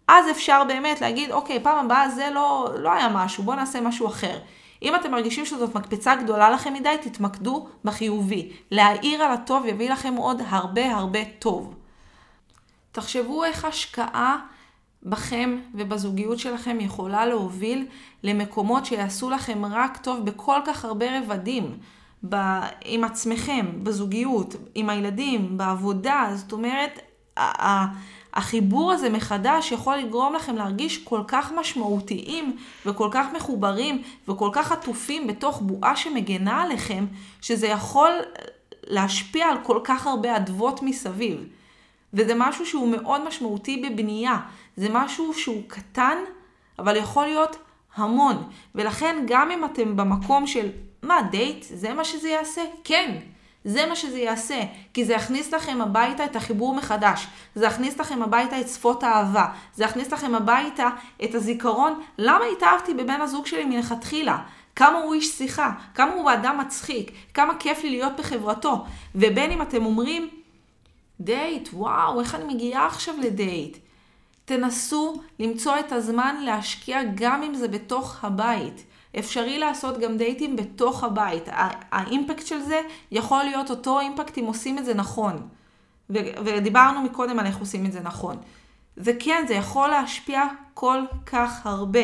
אז 0.08 0.30
אפשר 0.32 0.63
באמת 0.67 1.01
להגיד, 1.01 1.32
אוקיי, 1.32 1.60
פעם 1.63 1.86
הבאה 1.86 2.10
זה 2.10 2.30
לא, 2.34 2.69
לא 2.77 2.91
היה 2.91 3.10
משהו, 3.10 3.43
בואו 3.43 3.56
נעשה 3.56 3.82
משהו 3.82 4.08
אחר. 4.08 4.38
אם 4.82 4.96
אתם 4.96 5.12
מרגישים 5.12 5.46
שזאת 5.46 5.76
מקפצה 5.76 6.15
גדולה 6.15 6.50
לכם 6.50 6.74
מדי, 6.74 6.96
תתמקדו 7.02 7.67
בחיובי. 7.84 8.52
להעיר 8.72 9.24
על 9.24 9.32
הטוב 9.32 9.65
יביא 9.65 9.89
לכם 9.91 10.15
עוד 10.15 10.41
הרבה 10.48 10.96
הרבה 10.96 11.20
טוב. 11.39 11.76
תחשבו 12.91 13.44
איך 13.44 13.65
השקעה 13.65 14.38
בכם 15.04 15.58
ובזוגיות 15.74 16.39
שלכם 16.39 16.78
יכולה 16.80 17.26
להוביל 17.26 17.88
למקומות 18.24 18.86
שיעשו 18.86 19.30
לכם 19.30 19.65
רק 19.65 19.98
טוב 19.98 20.26
בכל 20.26 20.60
כך 20.65 20.86
הרבה 20.86 21.20
רבדים. 21.20 21.78
ב- 22.30 22.60
עם 22.86 23.04
עצמכם, 23.04 23.65
בזוגיות, 23.84 24.56
עם 24.76 24.89
הילדים, 24.89 25.58
בעבודה. 25.58 26.30
זאת 26.36 26.52
אומרת, 26.52 27.00
החיבור 28.34 28.91
הזה 28.91 29.10
מחדש 29.10 29.72
יכול 29.72 29.96
לגרום 29.96 30.34
לכם 30.34 30.56
להרגיש 30.56 30.98
כל 30.98 31.22
כך 31.28 31.52
משמעותיים 31.52 32.58
וכל 32.86 33.08
כך 33.12 33.26
מחוברים 33.36 34.02
וכל 34.28 34.50
כך 34.54 34.72
עטופים 34.72 35.28
בתוך 35.28 35.62
בועה 35.62 35.96
שמגנה 35.96 36.62
עליכם, 36.62 37.06
שזה 37.41 37.67
יכול 37.67 38.12
להשפיע 38.88 39.48
על 39.48 39.58
כל 39.63 39.80
כך 39.84 40.08
הרבה 40.08 40.36
אדוות 40.36 40.82
מסביב. 40.82 41.46
וזה 42.13 42.34
משהו 42.36 42.65
שהוא 42.65 42.88
מאוד 42.88 43.28
משמעותי 43.28 43.78
בבנייה. 43.78 44.38
זה 44.78 44.88
משהו 44.91 45.34
שהוא 45.34 45.63
קטן, 45.67 46.17
אבל 46.80 46.96
יכול 46.96 47.26
להיות 47.26 47.56
המון. 47.96 48.44
ולכן 48.76 49.24
גם 49.28 49.52
אם 49.52 49.65
אתם 49.65 49.98
במקום 49.98 50.48
של, 50.48 50.70
מה, 51.04 51.22
דייט? 51.32 51.65
זה 51.74 51.94
מה 51.94 52.04
שזה 52.04 52.30
יעשה? 52.30 52.62
כן. 52.84 53.17
זה 53.65 53.86
מה 53.86 53.95
שזה 53.95 54.19
יעשה, 54.19 54.62
כי 54.93 55.06
זה 55.06 55.13
יכניס 55.13 55.54
לכם 55.54 55.82
הביתה 55.82 56.26
את 56.26 56.36
החיבור 56.36 56.76
מחדש, 56.76 57.28
זה 57.56 57.65
יכניס 57.65 58.00
לכם 58.00 58.21
הביתה 58.21 58.60
את 58.62 58.67
שפות 58.67 59.04
האהבה, 59.04 59.45
זה 59.74 59.84
יכניס 59.84 60.13
לכם 60.13 60.36
הביתה 60.36 60.89
את 61.24 61.36
הזיכרון, 61.36 62.02
למה 62.17 62.45
התאהבתי 62.58 62.93
בבן 62.93 63.21
הזוג 63.21 63.45
שלי 63.45 63.65
מלכתחילה? 63.65 64.38
כמה 64.76 64.97
הוא 64.97 65.13
איש 65.13 65.28
שיחה, 65.32 65.71
כמה 65.95 66.13
הוא 66.13 66.32
אדם 66.32 66.58
מצחיק, 66.58 67.12
כמה 67.34 67.56
כיף 67.60 67.84
לי 67.84 67.89
להיות 67.89 68.13
בחברתו. 68.17 68.86
ובין 69.15 69.52
אם 69.52 69.62
אתם 69.62 69.86
אומרים, 69.86 70.30
דייט, 71.19 71.69
וואו, 71.74 72.19
איך 72.19 72.36
אני 72.36 72.54
מגיעה 72.54 72.88
עכשיו 72.88 73.15
לדייט? 73.21 73.78
תנסו 74.45 75.21
למצוא 75.39 75.80
את 75.80 75.91
הזמן 75.91 76.36
להשקיע 76.41 77.00
גם 77.15 77.43
אם 77.43 77.54
זה 77.54 77.67
בתוך 77.67 78.24
הבית. 78.24 78.84
אפשרי 79.19 79.60
לעשות 79.60 80.00
גם 80.00 80.17
דייטים 80.17 80.56
בתוך 80.56 81.04
הבית. 81.04 81.43
האימפקט 81.91 82.47
של 82.47 82.62
זה 82.62 82.82
יכול 83.12 83.43
להיות 83.43 83.69
אותו 83.69 84.00
אימפקט 84.00 84.38
אם 84.38 84.45
עושים 84.45 84.78
את 84.78 84.86
זה 84.86 84.93
נכון. 84.93 85.47
ודיברנו 86.10 87.02
מקודם 87.02 87.39
על 87.39 87.45
איך 87.45 87.58
עושים 87.58 87.86
את 87.86 87.91
זה 87.91 88.00
נכון. 88.00 88.38
וכן, 88.97 89.45
זה 89.47 89.54
יכול 89.54 89.88
להשפיע 89.88 90.43
כל 90.74 91.02
כך 91.26 91.65
הרבה. 91.65 92.04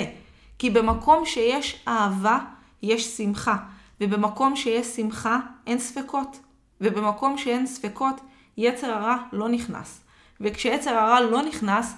כי 0.59 0.69
במקום 0.69 1.25
שיש 1.25 1.83
אהבה, 1.87 2.39
יש 2.81 3.17
שמחה. 3.17 3.55
ובמקום 4.01 4.55
שיש 4.55 4.87
שמחה, 4.87 5.39
אין 5.67 5.79
ספקות. 5.79 6.39
ובמקום 6.81 7.37
שאין 7.37 7.67
ספקות, 7.67 8.21
יצר 8.57 8.91
הרע 8.91 9.17
לא 9.31 9.49
נכנס. 9.49 10.01
וכשיצר 10.41 10.91
הרע 10.91 11.21
לא 11.21 11.41
נכנס, 11.41 11.95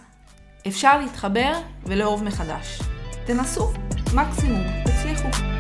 אפשר 0.68 0.98
להתחבר 0.98 1.54
ולאהוב 1.86 2.24
מחדש. 2.24 2.80
תנסו, 3.26 3.68
מקסימום, 4.16 4.64
Erro. 5.10 5.59